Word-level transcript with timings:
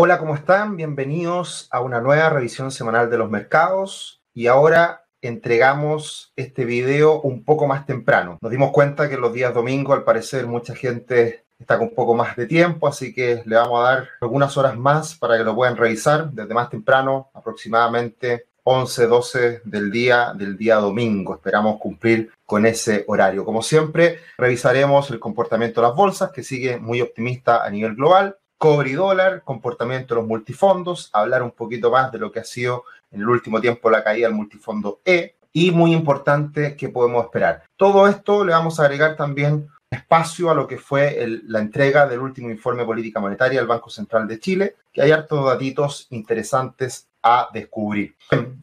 Hola, 0.00 0.20
¿cómo 0.20 0.36
están? 0.36 0.76
Bienvenidos 0.76 1.66
a 1.72 1.80
una 1.80 2.00
nueva 2.00 2.30
revisión 2.30 2.70
semanal 2.70 3.10
de 3.10 3.18
los 3.18 3.28
mercados 3.28 4.22
y 4.32 4.46
ahora 4.46 5.06
entregamos 5.22 6.32
este 6.36 6.64
video 6.64 7.20
un 7.20 7.42
poco 7.42 7.66
más 7.66 7.84
temprano. 7.84 8.38
Nos 8.40 8.52
dimos 8.52 8.70
cuenta 8.70 9.10
que 9.10 9.16
los 9.16 9.32
días 9.32 9.52
domingos 9.52 9.96
al 9.96 10.04
parecer 10.04 10.46
mucha 10.46 10.76
gente 10.76 11.46
está 11.58 11.78
con 11.78 11.88
un 11.88 11.96
poco 11.96 12.14
más 12.14 12.36
de 12.36 12.46
tiempo, 12.46 12.86
así 12.86 13.12
que 13.12 13.42
le 13.44 13.56
vamos 13.56 13.80
a 13.80 13.90
dar 13.90 14.08
algunas 14.20 14.56
horas 14.56 14.78
más 14.78 15.16
para 15.16 15.36
que 15.36 15.42
lo 15.42 15.56
puedan 15.56 15.76
revisar 15.76 16.30
desde 16.30 16.54
más 16.54 16.70
temprano, 16.70 17.30
aproximadamente 17.34 18.46
11, 18.62 19.06
12 19.08 19.62
del 19.64 19.90
día 19.90 20.32
del 20.32 20.56
día 20.56 20.76
domingo. 20.76 21.34
Esperamos 21.34 21.80
cumplir 21.80 22.30
con 22.46 22.66
ese 22.66 23.04
horario. 23.08 23.44
Como 23.44 23.62
siempre, 23.62 24.20
revisaremos 24.36 25.10
el 25.10 25.18
comportamiento 25.18 25.80
de 25.80 25.88
las 25.88 25.96
bolsas, 25.96 26.30
que 26.30 26.44
sigue 26.44 26.76
muy 26.78 27.00
optimista 27.00 27.64
a 27.64 27.70
nivel 27.70 27.96
global 27.96 28.36
cobre 28.58 28.90
y 28.90 28.94
dólar, 28.94 29.42
comportamiento 29.44 30.14
de 30.14 30.20
los 30.20 30.28
multifondos, 30.28 31.10
hablar 31.12 31.42
un 31.42 31.52
poquito 31.52 31.90
más 31.90 32.12
de 32.12 32.18
lo 32.18 32.32
que 32.32 32.40
ha 32.40 32.44
sido 32.44 32.84
en 33.10 33.20
el 33.20 33.28
último 33.28 33.60
tiempo 33.60 33.88
la 33.88 34.04
caída 34.04 34.26
del 34.26 34.36
multifondo 34.36 35.00
E 35.04 35.36
y 35.52 35.70
muy 35.70 35.92
importante 35.92 36.76
qué 36.76 36.88
podemos 36.88 37.24
esperar. 37.24 37.62
Todo 37.76 38.08
esto 38.08 38.44
le 38.44 38.52
vamos 38.52 38.78
a 38.78 38.84
agregar 38.84 39.16
también 39.16 39.68
espacio 39.90 40.50
a 40.50 40.54
lo 40.54 40.66
que 40.66 40.76
fue 40.76 41.40
la 41.46 41.60
entrega 41.60 42.06
del 42.06 42.20
último 42.20 42.50
informe 42.50 42.82
de 42.82 42.86
política 42.86 43.20
monetaria 43.20 43.60
del 43.60 43.68
Banco 43.68 43.88
Central 43.88 44.28
de 44.28 44.38
Chile, 44.38 44.76
que 44.92 45.00
hay 45.00 45.12
hartos 45.12 45.46
datitos 45.46 46.06
interesantes 46.10 47.08
a 47.22 47.48
descubrir. 47.52 48.14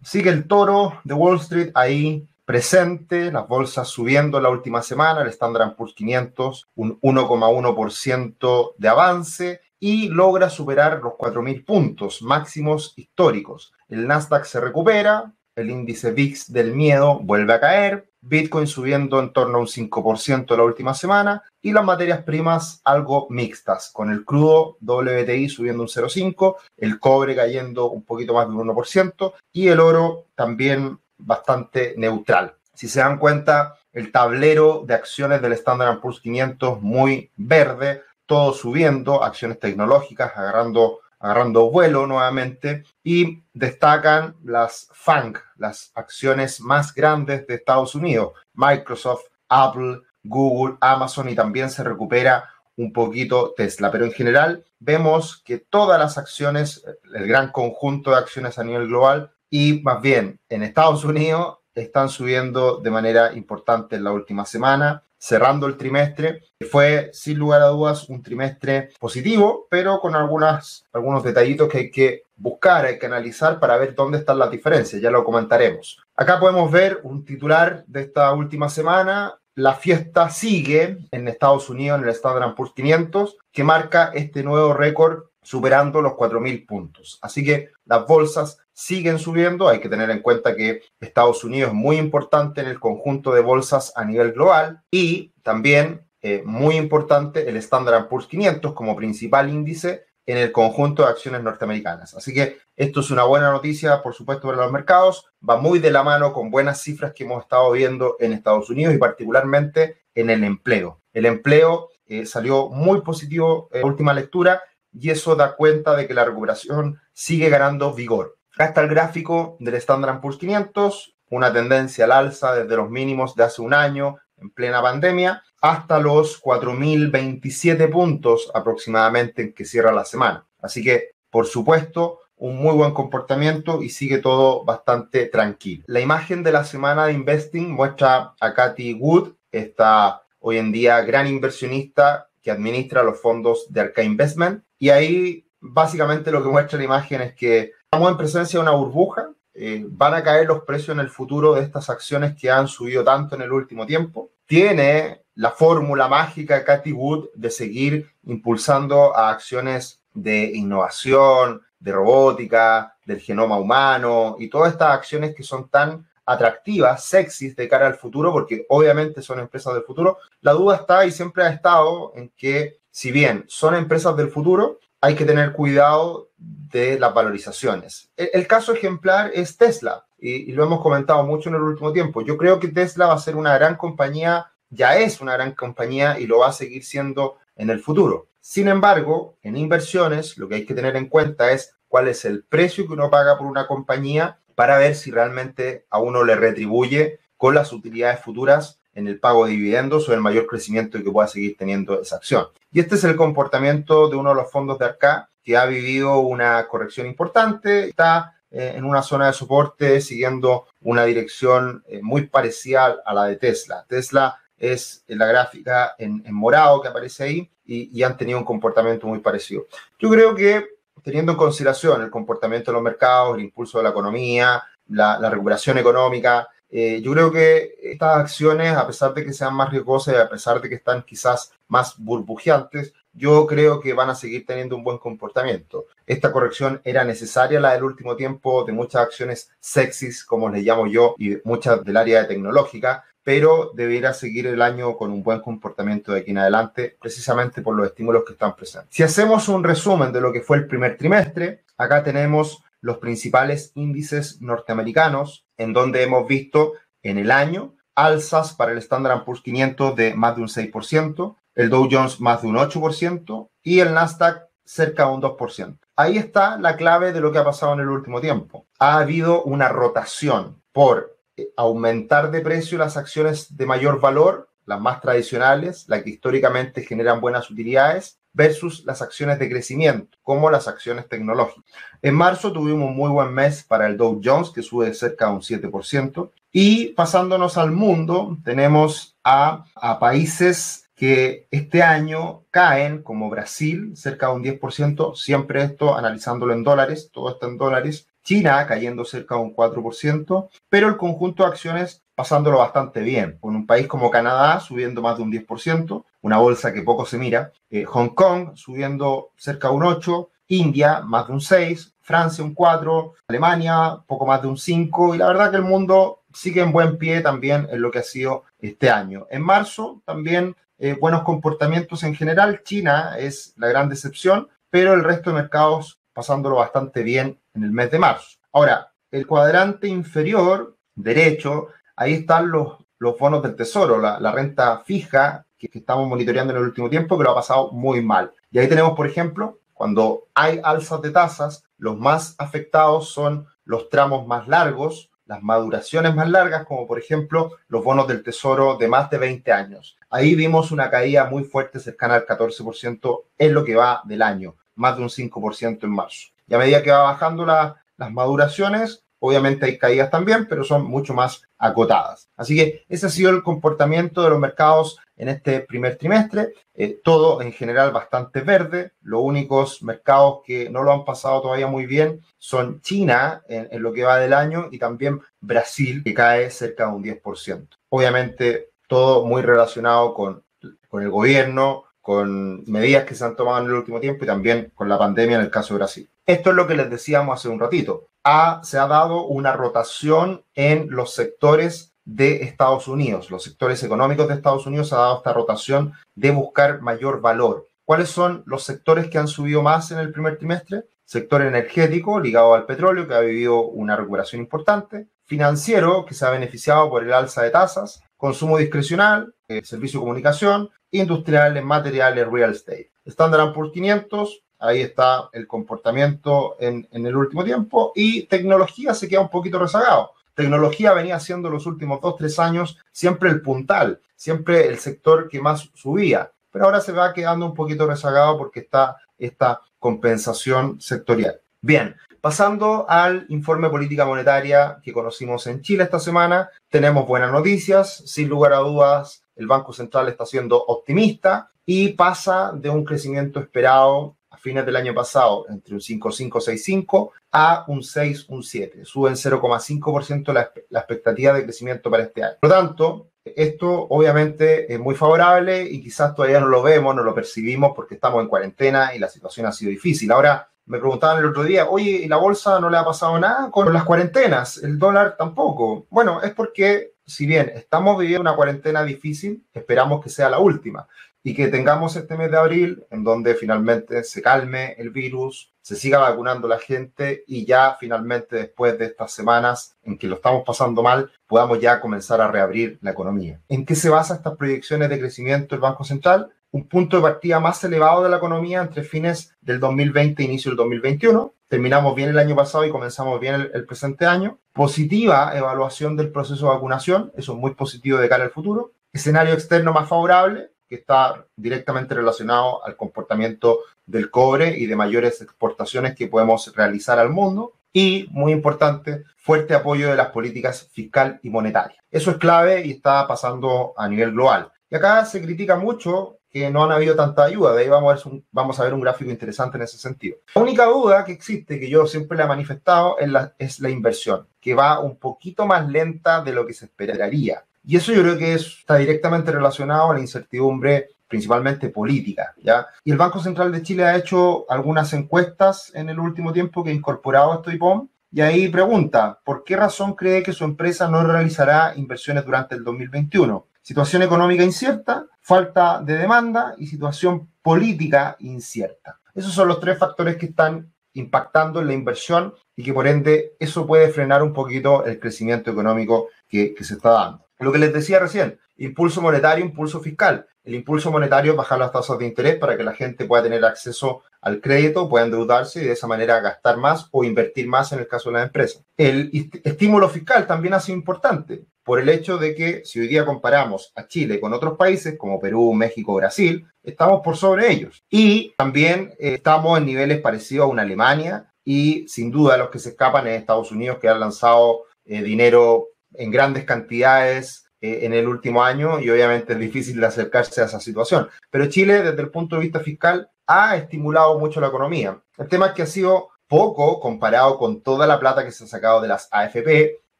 Sigue 0.02 0.30
el 0.30 0.48
toro 0.48 1.00
de 1.04 1.14
Wall 1.14 1.36
Street 1.36 1.70
ahí 1.74 2.26
presente, 2.44 3.30
las 3.30 3.46
bolsas 3.46 3.88
subiendo 3.88 4.40
la 4.40 4.50
última 4.50 4.82
semana, 4.82 5.22
el 5.22 5.28
Standard 5.28 5.76
Poor's 5.76 5.94
500 5.94 6.66
un 6.74 7.00
1,1% 7.00 8.74
de 8.76 8.88
avance 8.88 9.60
y 9.84 10.08
logra 10.10 10.48
superar 10.48 11.00
los 11.02 11.14
4.000 11.14 11.64
puntos 11.64 12.22
máximos 12.22 12.92
históricos. 12.94 13.74
El 13.88 14.06
Nasdaq 14.06 14.44
se 14.44 14.60
recupera, 14.60 15.32
el 15.56 15.70
índice 15.70 16.12
VIX 16.12 16.52
del 16.52 16.72
miedo 16.72 17.18
vuelve 17.18 17.52
a 17.52 17.58
caer, 17.58 18.08
Bitcoin 18.20 18.68
subiendo 18.68 19.18
en 19.18 19.32
torno 19.32 19.58
a 19.58 19.60
un 19.62 19.66
5% 19.66 20.56
la 20.56 20.62
última 20.62 20.94
semana 20.94 21.42
y 21.60 21.72
las 21.72 21.84
materias 21.84 22.22
primas 22.22 22.80
algo 22.84 23.26
mixtas, 23.28 23.90
con 23.92 24.12
el 24.12 24.24
crudo 24.24 24.76
WTI 24.82 25.48
subiendo 25.48 25.82
un 25.82 25.88
0,5, 25.88 26.58
el 26.76 27.00
cobre 27.00 27.34
cayendo 27.34 27.90
un 27.90 28.04
poquito 28.04 28.34
más 28.34 28.46
de 28.46 28.54
un 28.54 28.68
1% 28.68 29.32
y 29.52 29.66
el 29.66 29.80
oro 29.80 30.26
también 30.36 31.00
bastante 31.18 31.94
neutral. 31.96 32.54
Si 32.72 32.86
se 32.86 33.00
dan 33.00 33.18
cuenta, 33.18 33.78
el 33.92 34.12
tablero 34.12 34.84
de 34.86 34.94
acciones 34.94 35.42
del 35.42 35.54
Standard 35.54 36.00
Poor's 36.00 36.20
500 36.20 36.80
muy 36.80 37.32
verde, 37.36 38.02
todo 38.26 38.52
subiendo, 38.52 39.22
acciones 39.22 39.58
tecnológicas 39.58 40.32
agarrando, 40.36 41.00
agarrando 41.18 41.70
vuelo 41.70 42.06
nuevamente 42.06 42.84
y 43.02 43.42
destacan 43.52 44.36
las 44.44 44.88
FANG, 44.92 45.38
las 45.56 45.92
acciones 45.94 46.60
más 46.60 46.94
grandes 46.94 47.46
de 47.46 47.54
Estados 47.54 47.94
Unidos, 47.94 48.32
Microsoft, 48.54 49.24
Apple, 49.48 50.00
Google, 50.22 50.76
Amazon 50.80 51.28
y 51.28 51.34
también 51.34 51.70
se 51.70 51.84
recupera 51.84 52.48
un 52.76 52.92
poquito 52.92 53.52
Tesla, 53.56 53.90
pero 53.90 54.04
en 54.04 54.12
general 54.12 54.64
vemos 54.78 55.42
que 55.44 55.58
todas 55.58 55.98
las 55.98 56.16
acciones, 56.16 56.84
el 57.14 57.26
gran 57.26 57.52
conjunto 57.52 58.10
de 58.10 58.16
acciones 58.16 58.58
a 58.58 58.64
nivel 58.64 58.88
global 58.88 59.30
y 59.50 59.80
más 59.82 60.00
bien 60.00 60.40
en 60.48 60.62
Estados 60.62 61.04
Unidos 61.04 61.58
están 61.74 62.08
subiendo 62.08 62.78
de 62.78 62.90
manera 62.90 63.32
importante 63.34 63.96
en 63.96 64.04
la 64.04 64.12
última 64.12 64.44
semana 64.44 65.04
cerrando 65.22 65.68
el 65.68 65.76
trimestre. 65.76 66.42
Fue 66.68 67.10
sin 67.12 67.38
lugar 67.38 67.62
a 67.62 67.68
dudas 67.68 68.08
un 68.08 68.22
trimestre 68.22 68.88
positivo, 68.98 69.68
pero 69.70 70.00
con 70.00 70.16
algunas, 70.16 70.84
algunos 70.92 71.22
detallitos 71.22 71.68
que 71.68 71.78
hay 71.78 71.90
que 71.92 72.24
buscar, 72.34 72.86
hay 72.86 72.98
que 72.98 73.06
analizar 73.06 73.60
para 73.60 73.76
ver 73.76 73.94
dónde 73.94 74.18
están 74.18 74.38
las 74.40 74.50
diferencias, 74.50 75.00
ya 75.00 75.12
lo 75.12 75.22
comentaremos. 75.22 76.02
Acá 76.16 76.40
podemos 76.40 76.72
ver 76.72 77.00
un 77.04 77.24
titular 77.24 77.84
de 77.86 78.00
esta 78.00 78.32
última 78.32 78.68
semana. 78.68 79.38
La 79.54 79.74
fiesta 79.74 80.28
sigue 80.28 80.98
en 81.12 81.28
Estados 81.28 81.70
Unidos, 81.70 82.00
en 82.00 82.08
el 82.08 82.14
Standard 82.14 82.56
Poor's 82.56 82.72
500, 82.74 83.36
que 83.52 83.62
marca 83.62 84.10
este 84.14 84.42
nuevo 84.42 84.74
récord 84.74 85.26
superando 85.40 86.02
los 86.02 86.14
4.000 86.14 86.66
puntos. 86.66 87.18
Así 87.22 87.44
que 87.44 87.70
las 87.84 88.06
bolsas 88.06 88.58
siguen 88.72 89.18
subiendo. 89.18 89.68
Hay 89.68 89.80
que 89.80 89.88
tener 89.88 90.10
en 90.10 90.20
cuenta 90.20 90.56
que 90.56 90.82
Estados 91.00 91.44
Unidos 91.44 91.70
es 91.70 91.74
muy 91.74 91.96
importante 91.96 92.60
en 92.60 92.68
el 92.68 92.80
conjunto 92.80 93.32
de 93.32 93.40
bolsas 93.40 93.92
a 93.96 94.04
nivel 94.04 94.32
global 94.32 94.82
y 94.90 95.32
también 95.42 96.06
eh, 96.20 96.42
muy 96.44 96.76
importante 96.76 97.48
el 97.48 97.56
Standard 97.56 98.08
Poor's 98.08 98.26
500 98.26 98.74
como 98.74 98.94
principal 98.94 99.50
índice 99.50 100.04
en 100.24 100.38
el 100.38 100.52
conjunto 100.52 101.02
de 101.02 101.08
acciones 101.08 101.42
norteamericanas. 101.42 102.14
Así 102.14 102.32
que 102.32 102.58
esto 102.76 103.00
es 103.00 103.10
una 103.10 103.24
buena 103.24 103.50
noticia, 103.50 104.02
por 104.02 104.14
supuesto, 104.14 104.46
para 104.46 104.62
los 104.62 104.72
mercados. 104.72 105.26
Va 105.48 105.56
muy 105.56 105.78
de 105.80 105.90
la 105.90 106.04
mano 106.04 106.32
con 106.32 106.50
buenas 106.50 106.80
cifras 106.80 107.12
que 107.12 107.24
hemos 107.24 107.42
estado 107.42 107.70
viendo 107.72 108.16
en 108.20 108.32
Estados 108.32 108.70
Unidos 108.70 108.94
y 108.94 108.98
particularmente 108.98 110.02
en 110.14 110.30
el 110.30 110.44
empleo. 110.44 111.02
El 111.12 111.26
empleo 111.26 111.88
eh, 112.06 112.24
salió 112.24 112.68
muy 112.68 113.00
positivo 113.00 113.68
en 113.72 113.80
la 113.80 113.86
última 113.86 114.14
lectura 114.14 114.62
y 114.92 115.10
eso 115.10 115.34
da 115.34 115.56
cuenta 115.56 115.96
de 115.96 116.06
que 116.06 116.14
la 116.14 116.24
recuperación 116.24 117.00
sigue 117.12 117.48
ganando 117.48 117.92
vigor. 117.92 118.36
Acá 118.54 118.66
está 118.66 118.80
el 118.82 118.88
gráfico 118.88 119.56
del 119.60 119.76
Standard 119.76 120.20
Poor's 120.20 120.36
500, 120.36 121.16
una 121.30 121.50
tendencia 121.50 122.04
al 122.04 122.12
alza 122.12 122.54
desde 122.54 122.76
los 122.76 122.90
mínimos 122.90 123.34
de 123.34 123.44
hace 123.44 123.62
un 123.62 123.72
año 123.72 124.18
en 124.36 124.50
plena 124.50 124.82
pandemia 124.82 125.42
hasta 125.62 125.98
los 125.98 126.42
4.027 126.42 127.90
puntos 127.90 128.50
aproximadamente 128.52 129.40
en 129.40 129.54
que 129.54 129.64
cierra 129.64 129.90
la 129.90 130.04
semana. 130.04 130.46
Así 130.60 130.82
que, 130.84 131.12
por 131.30 131.46
supuesto, 131.46 132.20
un 132.36 132.56
muy 132.56 132.74
buen 132.74 132.92
comportamiento 132.92 133.80
y 133.80 133.88
sigue 133.88 134.18
todo 134.18 134.64
bastante 134.64 135.26
tranquilo. 135.26 135.84
La 135.86 136.00
imagen 136.00 136.42
de 136.42 136.52
la 136.52 136.64
semana 136.64 137.06
de 137.06 137.14
investing 137.14 137.70
muestra 137.70 138.34
a 138.38 138.52
Katy 138.52 138.94
Wood, 138.94 139.34
esta 139.50 140.24
hoy 140.40 140.58
en 140.58 140.72
día 140.72 141.00
gran 141.02 141.26
inversionista 141.26 142.28
que 142.42 142.50
administra 142.50 143.02
los 143.02 143.18
fondos 143.18 143.72
de 143.72 143.80
Arca 143.80 144.02
Investment. 144.02 144.62
Y 144.78 144.90
ahí 144.90 145.46
básicamente 145.60 146.30
lo 146.30 146.42
que 146.42 146.50
muestra 146.50 146.78
la 146.78 146.84
imagen 146.84 147.22
es 147.22 147.34
que 147.34 147.72
Estamos 147.92 148.10
en 148.10 148.16
presencia 148.16 148.58
de 148.58 148.62
una 148.62 148.74
burbuja. 148.74 149.28
Eh, 149.52 149.84
van 149.86 150.14
a 150.14 150.22
caer 150.22 150.46
los 150.46 150.62
precios 150.62 150.96
en 150.96 151.00
el 151.00 151.10
futuro 151.10 151.52
de 151.52 151.60
estas 151.60 151.90
acciones 151.90 152.34
que 152.34 152.50
han 152.50 152.66
subido 152.66 153.04
tanto 153.04 153.34
en 153.34 153.42
el 153.42 153.52
último 153.52 153.84
tiempo. 153.84 154.30
Tiene 154.46 155.24
la 155.34 155.50
fórmula 155.50 156.08
mágica 156.08 156.64
Cathy 156.64 156.92
Wood 156.92 157.26
de 157.34 157.50
seguir 157.50 158.10
impulsando 158.24 159.14
a 159.14 159.28
acciones 159.28 160.00
de 160.14 160.52
innovación, 160.54 161.60
de 161.78 161.92
robótica, 161.92 162.96
del 163.04 163.20
genoma 163.20 163.58
humano 163.58 164.36
y 164.38 164.48
todas 164.48 164.72
estas 164.72 164.92
acciones 164.92 165.34
que 165.34 165.42
son 165.42 165.68
tan 165.68 166.08
atractivas, 166.24 167.04
sexys 167.04 167.54
de 167.56 167.68
cara 167.68 167.88
al 167.88 167.96
futuro, 167.96 168.32
porque 168.32 168.64
obviamente 168.70 169.20
son 169.20 169.38
empresas 169.38 169.74
del 169.74 169.82
futuro. 169.82 170.16
La 170.40 170.52
duda 170.52 170.76
está 170.76 171.04
y 171.04 171.10
siempre 171.10 171.44
ha 171.44 171.50
estado 171.50 172.14
en 172.16 172.32
que 172.38 172.78
si 172.90 173.12
bien 173.12 173.44
son 173.48 173.74
empresas 173.74 174.16
del 174.16 174.30
futuro, 174.30 174.78
hay 175.02 175.14
que 175.14 175.26
tener 175.26 175.52
cuidado 175.52 176.30
de 176.72 176.98
las 176.98 177.14
valorizaciones. 177.14 178.10
El, 178.16 178.46
caso 178.46 178.72
ejemplar 178.72 179.30
es 179.34 179.56
Tesla, 179.56 180.06
y, 180.18 180.52
lo 180.52 180.64
hemos 180.64 180.80
comentado 180.80 181.22
mucho 181.24 181.48
en 181.48 181.56
el 181.56 181.62
último 181.62 181.92
tiempo. 181.92 182.22
Yo 182.22 182.36
creo 182.36 182.58
que 182.58 182.68
Tesla 182.68 183.06
va 183.06 183.14
a 183.14 183.18
ser 183.18 183.36
una 183.36 183.54
gran 183.54 183.76
compañía, 183.76 184.52
ya 184.70 184.96
es 184.96 185.20
una 185.20 185.34
gran 185.34 185.52
compañía 185.52 186.18
y 186.18 186.26
lo 186.26 186.38
va 186.38 186.48
a 186.48 186.52
seguir 186.52 186.84
siendo 186.84 187.36
en 187.56 187.70
el 187.70 187.80
futuro. 187.80 188.28
Sin 188.40 188.68
embargo, 188.68 189.36
en 189.42 189.56
inversiones 189.56 190.38
lo 190.38 190.48
que 190.48 190.56
hay 190.56 190.66
que 190.66 190.74
tener 190.74 190.96
en 190.96 191.08
cuenta 191.08 191.52
es 191.52 191.76
cuál 191.88 192.08
es 192.08 192.24
el 192.24 192.44
precio 192.44 192.86
que 192.86 192.94
uno 192.94 193.10
paga 193.10 193.36
por 193.36 193.46
una 193.46 193.66
compañía 193.66 194.38
para 194.54 194.78
ver 194.78 194.94
si 194.94 195.10
realmente 195.10 195.86
a 195.90 195.98
uno 196.00 196.24
le 196.24 196.36
retribuye 196.36 197.20
con 197.36 197.54
las 197.54 197.72
utilidades 197.72 198.20
futuras 198.20 198.80
en 198.94 199.06
el 199.06 199.18
pago 199.18 199.46
de 199.46 199.52
dividendos 199.52 200.08
o 200.08 200.14
el 200.14 200.20
mayor 200.20 200.46
crecimiento 200.46 201.02
que 201.02 201.10
pueda 201.10 201.28
seguir 201.28 201.56
teniendo 201.56 202.00
esa 202.00 202.16
acción. 202.16 202.46
Y 202.70 202.80
este 202.80 202.96
es 202.96 203.04
el 203.04 203.16
comportamiento 203.16 204.08
de 204.08 204.16
uno 204.16 204.30
de 204.30 204.36
los 204.36 204.50
fondos 204.50 204.78
de 204.78 204.86
Arca 204.86 205.30
que 205.42 205.56
ha 205.56 205.66
vivido 205.66 206.20
una 206.20 206.66
corrección 206.68 207.06
importante, 207.06 207.88
está 207.88 208.36
eh, 208.50 208.74
en 208.76 208.84
una 208.84 209.02
zona 209.02 209.26
de 209.26 209.32
soporte 209.32 210.00
siguiendo 210.00 210.66
una 210.80 211.04
dirección 211.04 211.82
eh, 211.88 212.00
muy 212.02 212.26
parecida 212.26 212.96
a 213.04 213.14
la 213.14 213.24
de 213.24 213.36
Tesla. 213.36 213.84
Tesla 213.88 214.38
es 214.56 215.04
en 215.08 215.18
la 215.18 215.26
gráfica 215.26 215.94
en, 215.98 216.22
morado 216.32 216.80
que 216.80 216.88
aparece 216.88 217.24
ahí 217.24 217.50
y, 217.64 218.02
han 218.02 218.16
tenido 218.16 218.38
un 218.38 218.44
comportamiento 218.44 219.06
muy 219.06 219.20
parecido. 219.20 219.66
Yo 219.98 220.10
creo 220.10 220.34
que 220.34 220.66
teniendo 221.02 221.32
en 221.32 221.38
consideración 221.38 222.02
el 222.02 222.10
comportamiento 222.10 222.70
de 222.70 222.74
los 222.74 222.82
mercados, 222.82 223.36
el 223.36 223.44
impulso 223.44 223.78
de 223.78 223.84
la 223.84 223.90
economía, 223.90 224.62
la 224.88 225.30
recuperación 225.30 225.78
económica, 225.78 226.48
eh, 226.74 227.02
yo 227.02 227.12
creo 227.12 227.30
que 227.30 227.74
estas 227.82 228.16
acciones, 228.16 228.74
a 228.74 228.86
pesar 228.86 229.12
de 229.12 229.26
que 229.26 229.34
sean 229.34 229.54
más 229.54 229.70
riesgosas 229.70 230.14
y 230.14 230.16
a 230.16 230.28
pesar 230.30 230.58
de 230.62 230.70
que 230.70 230.76
están 230.76 231.02
quizás 231.02 231.52
más 231.68 231.94
burbujeantes, 231.98 232.94
yo 233.12 233.46
creo 233.46 233.78
que 233.78 233.92
van 233.92 234.08
a 234.08 234.14
seguir 234.14 234.46
teniendo 234.46 234.74
un 234.74 234.82
buen 234.82 234.96
comportamiento. 234.96 235.84
Esta 236.06 236.32
corrección 236.32 236.80
era 236.82 237.04
necesaria, 237.04 237.60
la 237.60 237.74
del 237.74 237.84
último 237.84 238.16
tiempo, 238.16 238.64
de 238.64 238.72
muchas 238.72 239.02
acciones 239.02 239.50
sexys, 239.60 240.24
como 240.24 240.48
les 240.48 240.64
llamo 240.64 240.86
yo, 240.86 241.14
y 241.18 241.36
muchas 241.44 241.84
del 241.84 241.98
área 241.98 242.26
tecnológica, 242.26 243.04
pero 243.22 243.70
debiera 243.74 244.14
seguir 244.14 244.46
el 244.46 244.62
año 244.62 244.96
con 244.96 245.12
un 245.12 245.22
buen 245.22 245.40
comportamiento 245.40 246.12
de 246.12 246.20
aquí 246.20 246.30
en 246.30 246.38
adelante, 246.38 246.96
precisamente 246.98 247.60
por 247.60 247.76
los 247.76 247.86
estímulos 247.86 248.24
que 248.26 248.32
están 248.32 248.56
presentes. 248.56 248.88
Si 248.96 249.02
hacemos 249.02 249.46
un 249.48 249.62
resumen 249.62 250.10
de 250.10 250.22
lo 250.22 250.32
que 250.32 250.40
fue 250.40 250.56
el 250.56 250.66
primer 250.66 250.96
trimestre, 250.96 251.64
acá 251.76 252.02
tenemos 252.02 252.64
los 252.82 252.98
principales 252.98 253.72
índices 253.74 254.42
norteamericanos, 254.42 255.46
en 255.56 255.72
donde 255.72 256.02
hemos 256.02 256.28
visto 256.28 256.74
en 257.02 257.16
el 257.16 257.30
año 257.30 257.74
alzas 257.94 258.54
para 258.54 258.72
el 258.72 258.78
Standard 258.78 259.24
Poor's 259.24 259.40
500 259.40 259.96
de 259.96 260.14
más 260.14 260.36
de 260.36 260.42
un 260.42 260.48
6%, 260.48 261.36
el 261.54 261.70
Dow 261.70 261.88
Jones 261.90 262.20
más 262.20 262.42
de 262.42 262.48
un 262.48 262.56
8% 262.56 263.50
y 263.62 263.80
el 263.80 263.94
Nasdaq 263.94 264.48
cerca 264.64 265.06
de 265.06 265.12
un 265.12 265.22
2%. 265.22 265.78
Ahí 265.96 266.18
está 266.18 266.58
la 266.58 266.76
clave 266.76 267.12
de 267.12 267.20
lo 267.20 267.32
que 267.32 267.38
ha 267.38 267.44
pasado 267.44 267.74
en 267.74 267.80
el 267.80 267.88
último 267.88 268.20
tiempo. 268.20 268.66
Ha 268.78 268.98
habido 268.98 269.42
una 269.44 269.68
rotación 269.68 270.62
por 270.72 271.18
eh, 271.36 271.52
aumentar 271.56 272.30
de 272.30 272.40
precio 272.40 272.78
las 272.78 272.96
acciones 272.96 273.56
de 273.56 273.66
mayor 273.66 274.00
valor, 274.00 274.48
las 274.64 274.80
más 274.80 275.00
tradicionales, 275.00 275.84
las 275.88 276.02
que 276.02 276.10
históricamente 276.10 276.82
generan 276.82 277.20
buenas 277.20 277.50
utilidades, 277.50 278.18
versus 278.32 278.84
las 278.84 279.02
acciones 279.02 279.38
de 279.38 279.48
crecimiento, 279.48 280.16
como 280.22 280.50
las 280.50 280.68
acciones 280.68 281.08
tecnológicas. 281.08 281.64
En 282.00 282.14
marzo 282.14 282.52
tuvimos 282.52 282.88
un 282.88 282.96
muy 282.96 283.10
buen 283.10 283.32
mes 283.32 283.62
para 283.62 283.86
el 283.86 283.96
Dow 283.96 284.20
Jones, 284.22 284.50
que 284.50 284.62
sube 284.62 284.92
cerca 284.94 285.26
de 285.26 285.32
un 285.32 285.40
7%. 285.40 286.30
Y 286.52 286.88
pasándonos 286.88 287.56
al 287.56 287.72
mundo, 287.72 288.36
tenemos 288.44 289.16
a, 289.24 289.64
a 289.74 289.98
países 289.98 290.82
que 290.94 291.48
este 291.50 291.82
año 291.82 292.44
caen, 292.50 293.02
como 293.02 293.30
Brasil, 293.30 293.96
cerca 293.96 294.28
de 294.28 294.34
un 294.34 294.44
10%, 294.44 295.16
siempre 295.16 295.62
esto 295.64 295.96
analizándolo 295.96 296.52
en 296.52 296.62
dólares, 296.62 297.10
todo 297.12 297.30
está 297.30 297.46
en 297.46 297.56
dólares, 297.56 298.06
China 298.22 298.64
cayendo 298.66 299.04
cerca 299.04 299.34
de 299.34 299.40
un 299.40 299.54
4%, 299.54 300.48
pero 300.68 300.88
el 300.88 300.96
conjunto 300.96 301.42
de 301.42 301.48
acciones 301.48 302.02
pasándolo 302.14 302.58
bastante 302.58 303.00
bien, 303.00 303.38
con 303.40 303.56
un 303.56 303.66
país 303.66 303.86
como 303.86 304.10
Canadá 304.10 304.60
subiendo 304.60 305.02
más 305.02 305.16
de 305.16 305.22
un 305.24 305.32
10%, 305.32 306.04
una 306.22 306.38
bolsa 306.38 306.72
que 306.72 306.82
poco 306.82 307.04
se 307.04 307.18
mira, 307.18 307.52
eh, 307.70 307.84
Hong 307.84 308.10
Kong 308.10 308.52
subiendo 308.54 309.30
cerca 309.36 309.68
de 309.68 309.74
un 309.74 309.82
8%, 309.82 310.28
India 310.48 311.00
más 311.00 311.26
de 311.26 311.32
un 311.32 311.40
6%, 311.40 311.92
Francia 312.00 312.42
un 312.42 312.54
4%, 312.54 313.12
Alemania 313.28 313.98
poco 314.06 314.26
más 314.26 314.42
de 314.42 314.48
un 314.48 314.56
5%, 314.56 315.14
y 315.14 315.18
la 315.18 315.28
verdad 315.28 315.50
que 315.50 315.56
el 315.58 315.64
mundo 315.64 316.22
sigue 316.32 316.62
en 316.62 316.72
buen 316.72 316.98
pie 316.98 317.20
también 317.20 317.68
en 317.70 317.80
lo 317.80 317.90
que 317.90 318.00
ha 318.00 318.02
sido 318.02 318.44
este 318.58 318.90
año. 318.90 319.26
En 319.30 319.42
marzo 319.42 320.02
también 320.04 320.56
eh, 320.78 320.96
buenos 321.00 321.22
comportamientos 321.22 322.02
en 322.02 322.14
general. 322.14 322.62
China 322.64 323.16
es 323.18 323.54
la 323.56 323.68
gran 323.68 323.88
decepción, 323.88 324.48
pero 324.68 324.94
el 324.94 325.04
resto 325.04 325.30
de 325.30 325.36
mercados 325.36 326.00
pasándolo 326.12 326.56
bastante 326.56 327.02
bien 327.02 327.38
en 327.54 327.64
el 327.64 327.70
mes 327.70 327.90
de 327.90 327.98
marzo. 327.98 328.38
Ahora, 328.52 328.92
el 329.10 329.26
cuadrante 329.26 329.88
inferior 329.88 330.76
derecho, 330.94 331.68
ahí 331.96 332.14
están 332.14 332.50
los, 332.50 332.78
los 332.98 333.18
bonos 333.18 333.42
del 333.42 333.54
tesoro, 333.54 333.98
la, 333.98 334.32
renta 334.32 334.82
fija 334.84 335.46
que, 335.62 335.68
que, 335.68 335.78
estamos 335.78 336.08
monitoreando 336.08 336.52
en 336.52 336.58
el 336.58 336.64
último 336.64 336.90
tiempo, 336.90 337.16
que 337.16 337.22
lo 337.22 337.30
ha 337.30 337.36
pasado 337.36 337.70
muy 337.70 338.02
mal. 338.02 338.32
Y 338.50 338.58
ahí 338.58 338.68
tenemos, 338.68 338.94
por 338.94 339.06
ejemplo, 339.06 339.60
cuando 339.72 340.24
hay 340.34 340.60
alzas 340.62 341.00
de 341.02 341.10
tasas, 341.12 341.64
los 341.78 341.96
más 341.96 342.34
afectados 342.38 343.10
son 343.10 343.46
los 343.64 343.88
tramos 343.88 344.26
más 344.26 344.48
largos, 344.48 345.10
las 345.24 345.40
maduraciones 345.42 346.14
más 346.16 346.28
largas, 346.28 346.66
como 346.66 346.86
por 346.86 346.98
ejemplo 346.98 347.52
los 347.68 347.84
bonos 347.84 348.08
del 348.08 348.24
tesoro 348.24 348.76
de 348.76 348.88
más 348.88 349.08
de 349.08 349.18
20 349.18 349.52
años. 349.52 349.96
Ahí 350.10 350.34
vimos 350.34 350.72
una 350.72 350.90
caída 350.90 351.26
muy 351.26 351.44
fuerte, 351.44 351.78
cercana 351.78 352.16
al 352.16 352.26
14% 352.26 353.22
en 353.38 353.54
lo 353.54 353.64
que 353.64 353.76
va 353.76 354.02
del 354.04 354.22
año, 354.22 354.56
más 354.74 354.96
de 354.96 355.04
un 355.04 355.08
5% 355.08 355.84
en 355.84 355.90
marzo. 355.90 356.28
Y 356.48 356.54
a 356.54 356.58
medida 356.58 356.82
que 356.82 356.90
va 356.90 357.02
bajando 357.02 357.46
las 357.46 358.12
maduraciones, 358.12 359.04
obviamente 359.20 359.64
hay 359.66 359.78
caídas 359.78 360.10
también, 360.10 360.46
pero 360.48 360.64
son 360.64 360.84
mucho 360.84 361.14
más 361.14 361.42
acotadas. 361.56 362.28
Así 362.36 362.56
que 362.56 362.84
ese 362.88 363.06
ha 363.06 363.10
sido 363.10 363.30
el 363.30 363.44
comportamiento 363.44 364.22
de 364.22 364.30
los 364.30 364.40
mercados 364.40 364.98
en 365.22 365.28
este 365.28 365.60
primer 365.60 365.96
trimestre. 365.96 366.52
Eh, 366.74 367.00
todo 367.02 367.40
en 367.42 367.52
general 367.52 367.92
bastante 367.92 368.40
verde. 368.40 368.92
Los 369.02 369.22
únicos 369.22 369.80
mercados 369.84 370.40
que 370.44 370.68
no 370.68 370.82
lo 370.82 370.92
han 370.92 371.04
pasado 371.04 371.40
todavía 371.40 371.68
muy 371.68 371.86
bien 371.86 372.22
son 372.38 372.80
China 372.80 373.42
en, 373.48 373.80
lo 373.80 373.92
que 373.92 374.02
va 374.02 374.18
del 374.18 374.32
año 374.32 374.68
y 374.72 374.78
también 374.80 375.20
Brasil, 375.40 376.02
que 376.02 376.12
cae 376.12 376.50
cerca 376.50 376.86
de 376.86 376.92
un 376.92 377.04
10%. 377.04 377.68
Obviamente 377.90 378.70
todo 378.88 379.24
muy 379.24 379.42
relacionado 379.42 380.12
con, 380.12 380.42
con 380.88 381.04
el 381.04 381.10
gobierno, 381.10 381.84
con 382.00 382.64
medidas 382.64 383.04
que 383.04 383.14
se 383.14 383.24
han 383.24 383.36
tomado 383.36 383.60
en 383.60 383.66
el 383.66 383.74
último 383.74 384.00
tiempo 384.00 384.24
y 384.24 384.26
también 384.26 384.72
con 384.74 384.88
la 384.88 384.98
pandemia 384.98 385.36
en 385.36 385.44
el 385.44 385.50
caso 385.50 385.74
de 385.74 385.78
Brasil. 385.78 386.10
Esto 386.26 386.50
es 386.50 386.56
lo 386.56 386.66
que 386.66 386.74
les 386.74 386.90
decíamos 386.90 387.38
hace 387.38 387.48
un 387.48 387.60
ratito. 387.60 388.08
Ha, 388.24 388.60
se 388.64 388.76
ha 388.76 388.88
dado 388.88 389.26
una 389.26 389.52
rotación 389.52 390.42
en 390.54 390.90
los 390.90 391.14
sectores 391.14 391.91
de 392.04 392.42
Estados 392.42 392.88
Unidos, 392.88 393.30
los 393.30 393.44
sectores 393.44 393.82
económicos 393.82 394.28
de 394.28 394.34
Estados 394.34 394.66
Unidos 394.66 394.92
ha 394.92 394.96
dado 394.96 395.16
esta 395.18 395.32
rotación 395.32 395.92
de 396.14 396.30
buscar 396.30 396.80
mayor 396.80 397.20
valor. 397.20 397.68
¿Cuáles 397.84 398.08
son 398.08 398.42
los 398.46 398.64
sectores 398.64 399.08
que 399.08 399.18
han 399.18 399.28
subido 399.28 399.62
más 399.62 399.90
en 399.90 399.98
el 399.98 400.12
primer 400.12 400.38
trimestre? 400.38 400.84
Sector 401.04 401.42
energético 401.42 402.20
ligado 402.20 402.54
al 402.54 402.64
petróleo, 402.64 403.06
que 403.06 403.14
ha 403.14 403.20
vivido 403.20 403.62
una 403.62 403.96
recuperación 403.96 404.40
importante. 404.40 405.08
Financiero, 405.24 406.04
que 406.04 406.14
se 406.14 406.24
ha 406.24 406.30
beneficiado 406.30 406.88
por 406.88 407.04
el 407.04 407.12
alza 407.12 407.42
de 407.42 407.50
tasas. 407.50 408.02
Consumo 408.16 408.58
discrecional, 408.58 409.34
eh, 409.48 409.62
servicio 409.64 410.00
de 410.00 410.04
comunicación. 410.04 410.70
Industriales, 410.90 411.62
materiales, 411.62 412.26
real 412.28 412.52
estate. 412.52 412.92
Standard 413.04 413.52
Poor's 413.52 413.72
500, 413.72 414.42
ahí 414.60 414.80
está 414.80 415.28
el 415.32 415.46
comportamiento 415.46 416.56
en, 416.60 416.88
en 416.92 417.04
el 417.04 417.16
último 417.16 417.44
tiempo. 417.44 417.92
Y 417.94 418.22
tecnología 418.24 418.94
se 418.94 419.08
queda 419.08 419.20
un 419.20 419.30
poquito 419.30 419.58
rezagado 419.58 420.12
Tecnología 420.34 420.92
venía 420.94 421.20
siendo 421.20 421.50
los 421.50 421.66
últimos 421.66 422.00
dos, 422.00 422.16
tres 422.16 422.38
años 422.38 422.78
siempre 422.90 423.30
el 423.30 423.42
puntal, 423.42 424.00
siempre 424.16 424.66
el 424.66 424.78
sector 424.78 425.28
que 425.28 425.40
más 425.40 425.70
subía, 425.74 426.32
pero 426.50 426.64
ahora 426.64 426.80
se 426.80 426.92
va 426.92 427.12
quedando 427.12 427.46
un 427.46 427.54
poquito 427.54 427.86
rezagado 427.86 428.38
porque 428.38 428.60
está 428.60 428.96
esta 429.18 429.60
compensación 429.78 430.80
sectorial. 430.80 431.40
Bien, 431.60 431.96
pasando 432.20 432.86
al 432.88 433.26
informe 433.28 433.68
política 433.68 434.04
monetaria 434.04 434.78
que 434.82 434.92
conocimos 434.92 435.46
en 435.46 435.62
Chile 435.62 435.84
esta 435.84 436.00
semana, 436.00 436.50
tenemos 436.68 437.06
buenas 437.06 437.30
noticias, 437.30 438.02
sin 438.06 438.28
lugar 438.28 438.52
a 438.52 438.58
dudas, 438.58 439.22
el 439.36 439.46
Banco 439.46 439.72
Central 439.72 440.08
está 440.08 440.26
siendo 440.26 440.62
optimista 440.62 441.50
y 441.64 441.90
pasa 441.90 442.52
de 442.54 442.70
un 442.70 442.84
crecimiento 442.84 443.38
esperado 443.40 444.16
fines 444.42 444.66
del 444.66 444.76
año 444.76 444.92
pasado 444.92 445.46
entre 445.48 445.74
un 445.74 445.80
5,565 445.80 447.12
a 447.32 447.64
un 447.66 447.82
6, 447.82 448.26
un 448.28 448.42
7. 448.42 448.84
Suben 448.84 449.14
0,5% 449.14 450.32
la, 450.32 450.52
la 450.68 450.80
expectativa 450.80 451.32
de 451.32 451.44
crecimiento 451.44 451.90
para 451.90 452.04
este 452.04 452.22
año. 452.22 452.36
Por 452.40 452.50
lo 452.50 452.56
tanto, 452.56 453.08
esto 453.24 453.86
obviamente 453.88 454.72
es 454.72 454.78
muy 454.78 454.94
favorable 454.94 455.62
y 455.62 455.80
quizás 455.80 456.14
todavía 456.14 456.40
no 456.40 456.48
lo 456.48 456.62
vemos, 456.62 456.94
no 456.94 457.02
lo 457.02 457.14
percibimos 457.14 457.72
porque 457.74 457.94
estamos 457.94 458.22
en 458.22 458.28
cuarentena 458.28 458.94
y 458.94 458.98
la 458.98 459.08
situación 459.08 459.46
ha 459.46 459.52
sido 459.52 459.70
difícil. 459.70 460.12
Ahora, 460.12 460.48
me 460.66 460.78
preguntaban 460.78 461.18
el 461.18 461.26
otro 461.26 461.42
día, 461.42 461.68
oye, 461.68 461.90
¿y 461.90 462.08
la 462.08 462.16
bolsa 462.16 462.60
no 462.60 462.70
le 462.70 462.76
ha 462.76 462.84
pasado 462.84 463.18
nada 463.18 463.50
con 463.50 463.72
las 463.72 463.84
cuarentenas? 463.84 464.58
El 464.58 464.78
dólar 464.78 465.16
tampoco. 465.16 465.86
Bueno, 465.90 466.22
es 466.22 466.32
porque 466.32 466.94
si 467.04 467.26
bien 467.26 467.50
estamos 467.54 467.98
viviendo 467.98 468.22
una 468.22 468.36
cuarentena 468.36 468.84
difícil, 468.84 469.44
esperamos 469.52 470.02
que 470.02 470.08
sea 470.08 470.30
la 470.30 470.38
última 470.38 470.86
y 471.24 471.34
que 471.34 471.48
tengamos 471.48 471.96
este 471.96 472.16
mes 472.16 472.30
de 472.30 472.36
abril 472.36 472.84
en 472.90 473.04
donde 473.04 473.34
finalmente 473.34 474.02
se 474.04 474.22
calme 474.22 474.74
el 474.78 474.90
virus, 474.90 475.52
se 475.60 475.76
siga 475.76 475.98
vacunando 475.98 476.48
la 476.48 476.58
gente 476.58 477.22
y 477.26 477.46
ya 477.46 477.76
finalmente 477.78 478.36
después 478.36 478.76
de 478.78 478.86
estas 478.86 479.12
semanas 479.12 479.76
en 479.84 479.96
que 479.96 480.08
lo 480.08 480.16
estamos 480.16 480.42
pasando 480.44 480.82
mal, 480.82 481.10
podamos 481.26 481.60
ya 481.60 481.80
comenzar 481.80 482.20
a 482.20 482.30
reabrir 482.30 482.78
la 482.82 482.90
economía. 482.90 483.40
¿En 483.48 483.64
qué 483.64 483.76
se 483.76 483.88
basa 483.88 484.14
estas 484.14 484.36
proyecciones 484.36 484.88
de 484.90 484.98
crecimiento 484.98 485.54
del 485.54 485.60
Banco 485.60 485.84
Central? 485.84 486.30
Un 486.50 486.68
punto 486.68 486.96
de 486.96 487.02
partida 487.02 487.40
más 487.40 487.62
elevado 487.64 488.02
de 488.02 488.10
la 488.10 488.16
economía 488.16 488.60
entre 488.60 488.82
fines 488.82 489.34
del 489.40 489.60
2020 489.60 490.22
e 490.22 490.26
inicio 490.26 490.50
del 490.50 490.56
2021. 490.56 491.32
Terminamos 491.48 491.94
bien 491.94 492.10
el 492.10 492.18
año 492.18 492.34
pasado 492.34 492.66
y 492.66 492.70
comenzamos 492.70 493.20
bien 493.20 493.34
el, 493.36 493.50
el 493.54 493.64
presente 493.64 494.04
año. 494.04 494.38
Positiva 494.52 495.36
evaluación 495.36 495.96
del 495.96 496.10
proceso 496.10 496.46
de 496.46 496.54
vacunación, 496.54 497.12
eso 497.16 497.32
es 497.32 497.38
muy 497.38 497.54
positivo 497.54 497.98
de 497.98 498.08
cara 498.08 498.24
al 498.24 498.30
futuro. 498.30 498.72
Escenario 498.92 499.32
externo 499.32 499.72
más 499.72 499.88
favorable, 499.88 500.51
que 500.72 500.78
está 500.78 501.26
directamente 501.36 501.94
relacionado 501.94 502.64
al 502.64 502.76
comportamiento 502.78 503.58
del 503.84 504.10
cobre 504.10 504.56
y 504.56 504.64
de 504.64 504.74
mayores 504.74 505.20
exportaciones 505.20 505.94
que 505.94 506.06
podemos 506.06 506.50
realizar 506.56 506.98
al 506.98 507.10
mundo. 507.10 507.52
Y, 507.74 508.08
muy 508.10 508.32
importante, 508.32 509.04
fuerte 509.18 509.52
apoyo 509.52 509.90
de 509.90 509.96
las 509.96 510.08
políticas 510.08 510.70
fiscal 510.72 511.20
y 511.22 511.28
monetaria. 511.28 511.76
Eso 511.90 512.10
es 512.10 512.16
clave 512.16 512.64
y 512.64 512.70
está 512.70 513.06
pasando 513.06 513.74
a 513.76 513.86
nivel 513.86 514.12
global. 514.12 514.50
Y 514.70 514.76
acá 514.76 515.04
se 515.04 515.20
critica 515.20 515.56
mucho 515.56 516.20
que 516.30 516.50
no 516.50 516.64
han 516.64 516.72
habido 516.72 516.96
tanta 516.96 517.24
ayuda. 517.24 517.52
De 517.52 517.64
ahí 517.64 517.68
vamos 517.68 517.92
a, 517.92 517.94
ver 517.94 518.14
un, 518.14 518.24
vamos 518.32 518.58
a 518.58 518.64
ver 518.64 518.72
un 518.72 518.80
gráfico 518.80 519.10
interesante 519.10 519.58
en 519.58 519.64
ese 519.64 519.76
sentido. 519.76 520.16
La 520.34 520.40
única 520.40 520.64
duda 520.64 521.04
que 521.04 521.12
existe, 521.12 521.60
que 521.60 521.68
yo 521.68 521.86
siempre 521.86 522.16
le 522.16 522.24
he 522.24 522.26
manifestado, 522.26 522.98
es 522.98 523.10
la, 523.10 523.34
es 523.38 523.60
la 523.60 523.68
inversión, 523.68 524.26
que 524.40 524.54
va 524.54 524.80
un 524.80 524.96
poquito 524.96 525.44
más 525.44 525.68
lenta 525.68 526.22
de 526.22 526.32
lo 526.32 526.46
que 526.46 526.54
se 526.54 526.64
esperaría. 526.64 527.44
Y 527.64 527.76
eso 527.76 527.92
yo 527.92 528.02
creo 528.02 528.18
que 528.18 528.34
está 528.34 528.76
directamente 528.76 529.30
relacionado 529.30 529.90
a 529.90 529.94
la 529.94 530.00
incertidumbre 530.00 530.88
principalmente 531.12 531.68
política, 531.68 532.34
¿ya? 532.42 532.66
Y 532.84 532.90
el 532.90 532.96
Banco 532.96 533.20
Central 533.20 533.52
de 533.52 533.62
Chile 533.62 533.84
ha 533.84 533.96
hecho 533.96 534.50
algunas 534.50 534.94
encuestas 534.94 535.70
en 535.74 535.90
el 535.90 536.00
último 536.00 536.32
tiempo 536.32 536.64
que 536.64 536.70
ha 536.70 536.74
incorporado 536.74 537.34
esto 537.34 537.50
IPOM 537.50 537.86
y 538.10 538.22
ahí 538.22 538.48
pregunta, 538.48 539.18
¿por 539.24 539.44
qué 539.44 539.56
razón 539.56 539.94
cree 539.94 540.22
que 540.22 540.32
su 540.32 540.44
empresa 540.44 540.88
no 540.88 541.04
realizará 541.04 541.74
inversiones 541.76 542.24
durante 542.24 542.54
el 542.54 542.64
2021? 542.64 543.46
Situación 543.60 544.02
económica 544.02 544.42
incierta, 544.42 545.06
falta 545.20 545.80
de 545.82 545.98
demanda 545.98 546.54
y 546.58 546.66
situación 546.66 547.30
política 547.42 548.16
incierta. 548.20 548.98
Esos 549.14 549.32
son 549.32 549.48
los 549.48 549.60
tres 549.60 549.78
factores 549.78 550.16
que 550.16 550.26
están 550.26 550.72
impactando 550.94 551.60
en 551.60 551.68
la 551.68 551.74
inversión 551.74 552.34
y 552.56 552.62
que 552.62 552.72
por 552.72 552.86
ende 552.86 553.34
eso 553.38 553.66
puede 553.66 553.88
frenar 553.88 554.22
un 554.22 554.32
poquito 554.32 554.84
el 554.84 554.98
crecimiento 554.98 555.50
económico 555.50 556.08
que 556.28 556.54
se 556.60 556.74
está 556.74 556.90
dando. 556.90 557.21
Lo 557.42 557.52
que 557.52 557.58
les 557.58 557.72
decía 557.72 557.98
recién, 557.98 558.38
impulso 558.56 559.02
monetario, 559.02 559.44
impulso 559.44 559.80
fiscal. 559.80 560.26
El 560.44 560.54
impulso 560.54 560.90
monetario 560.90 561.32
es 561.32 561.36
bajar 561.36 561.58
las 561.58 561.72
tasas 561.72 561.98
de 561.98 562.06
interés 562.06 562.36
para 562.36 562.56
que 562.56 562.64
la 562.64 562.72
gente 562.72 563.04
pueda 563.04 563.22
tener 563.22 563.44
acceso 563.44 564.02
al 564.20 564.40
crédito, 564.40 564.88
pueda 564.88 565.04
endeudarse 565.04 565.62
y 565.62 565.66
de 565.66 565.72
esa 565.72 565.86
manera 565.86 566.20
gastar 566.20 566.56
más 566.56 566.88
o 566.90 567.04
invertir 567.04 567.46
más 567.46 567.72
en 567.72 567.80
el 567.80 567.88
caso 567.88 568.10
de 568.10 568.18
la 568.18 568.22
empresa. 568.24 568.60
El 568.76 569.10
estímulo 569.44 569.88
fiscal 569.88 570.26
también 570.26 570.54
ha 570.54 570.60
sido 570.60 570.78
importante 570.78 571.44
por 571.64 571.80
el 571.80 571.88
hecho 571.88 572.18
de 572.18 572.34
que 572.34 572.62
si 572.64 572.80
hoy 572.80 572.88
día 572.88 573.04
comparamos 573.04 573.72
a 573.76 573.86
Chile 573.86 574.20
con 574.20 574.32
otros 574.32 574.56
países 574.56 574.96
como 574.98 575.20
Perú, 575.20 575.52
México, 575.54 575.94
Brasil, 575.94 576.46
estamos 576.62 577.00
por 577.02 577.16
sobre 577.16 577.50
ellos. 577.50 577.82
Y 577.88 578.34
también 578.36 578.94
eh, 578.98 579.14
estamos 579.14 579.58
en 579.58 579.66
niveles 579.66 580.00
parecidos 580.00 580.44
a 580.44 580.50
una 580.50 580.62
Alemania 580.62 581.32
y 581.44 581.86
sin 581.88 582.10
duda 582.10 582.36
los 582.36 582.50
que 582.50 582.58
se 582.58 582.70
escapan 582.70 583.06
en 583.06 583.14
Estados 583.14 583.52
Unidos 583.52 583.78
que 583.80 583.88
han 583.88 584.00
lanzado 584.00 584.64
eh, 584.84 585.02
dinero 585.02 585.68
en 585.94 586.10
grandes 586.10 586.44
cantidades 586.44 587.46
eh, 587.60 587.80
en 587.82 587.94
el 587.94 588.08
último 588.08 588.42
año 588.42 588.80
y 588.80 588.90
obviamente 588.90 589.34
es 589.34 589.38
difícil 589.38 589.80
de 589.80 589.86
acercarse 589.86 590.42
a 590.42 590.46
esa 590.46 590.60
situación. 590.60 591.08
Pero 591.30 591.46
Chile, 591.46 591.82
desde 591.82 592.02
el 592.02 592.10
punto 592.10 592.36
de 592.36 592.42
vista 592.42 592.60
fiscal, 592.60 593.08
ha 593.26 593.56
estimulado 593.56 594.18
mucho 594.18 594.40
la 594.40 594.48
economía. 594.48 595.00
El 595.16 595.28
tema 595.28 595.46
es 595.46 595.52
que 595.52 595.62
ha 595.62 595.66
sido 595.66 596.10
poco 596.26 596.80
comparado 596.80 597.38
con 597.38 597.62
toda 597.62 597.86
la 597.86 598.00
plata 598.00 598.24
que 598.24 598.32
se 598.32 598.44
ha 598.44 598.46
sacado 598.46 598.80
de 598.80 598.88
las 598.88 599.08
AFP 599.12 599.80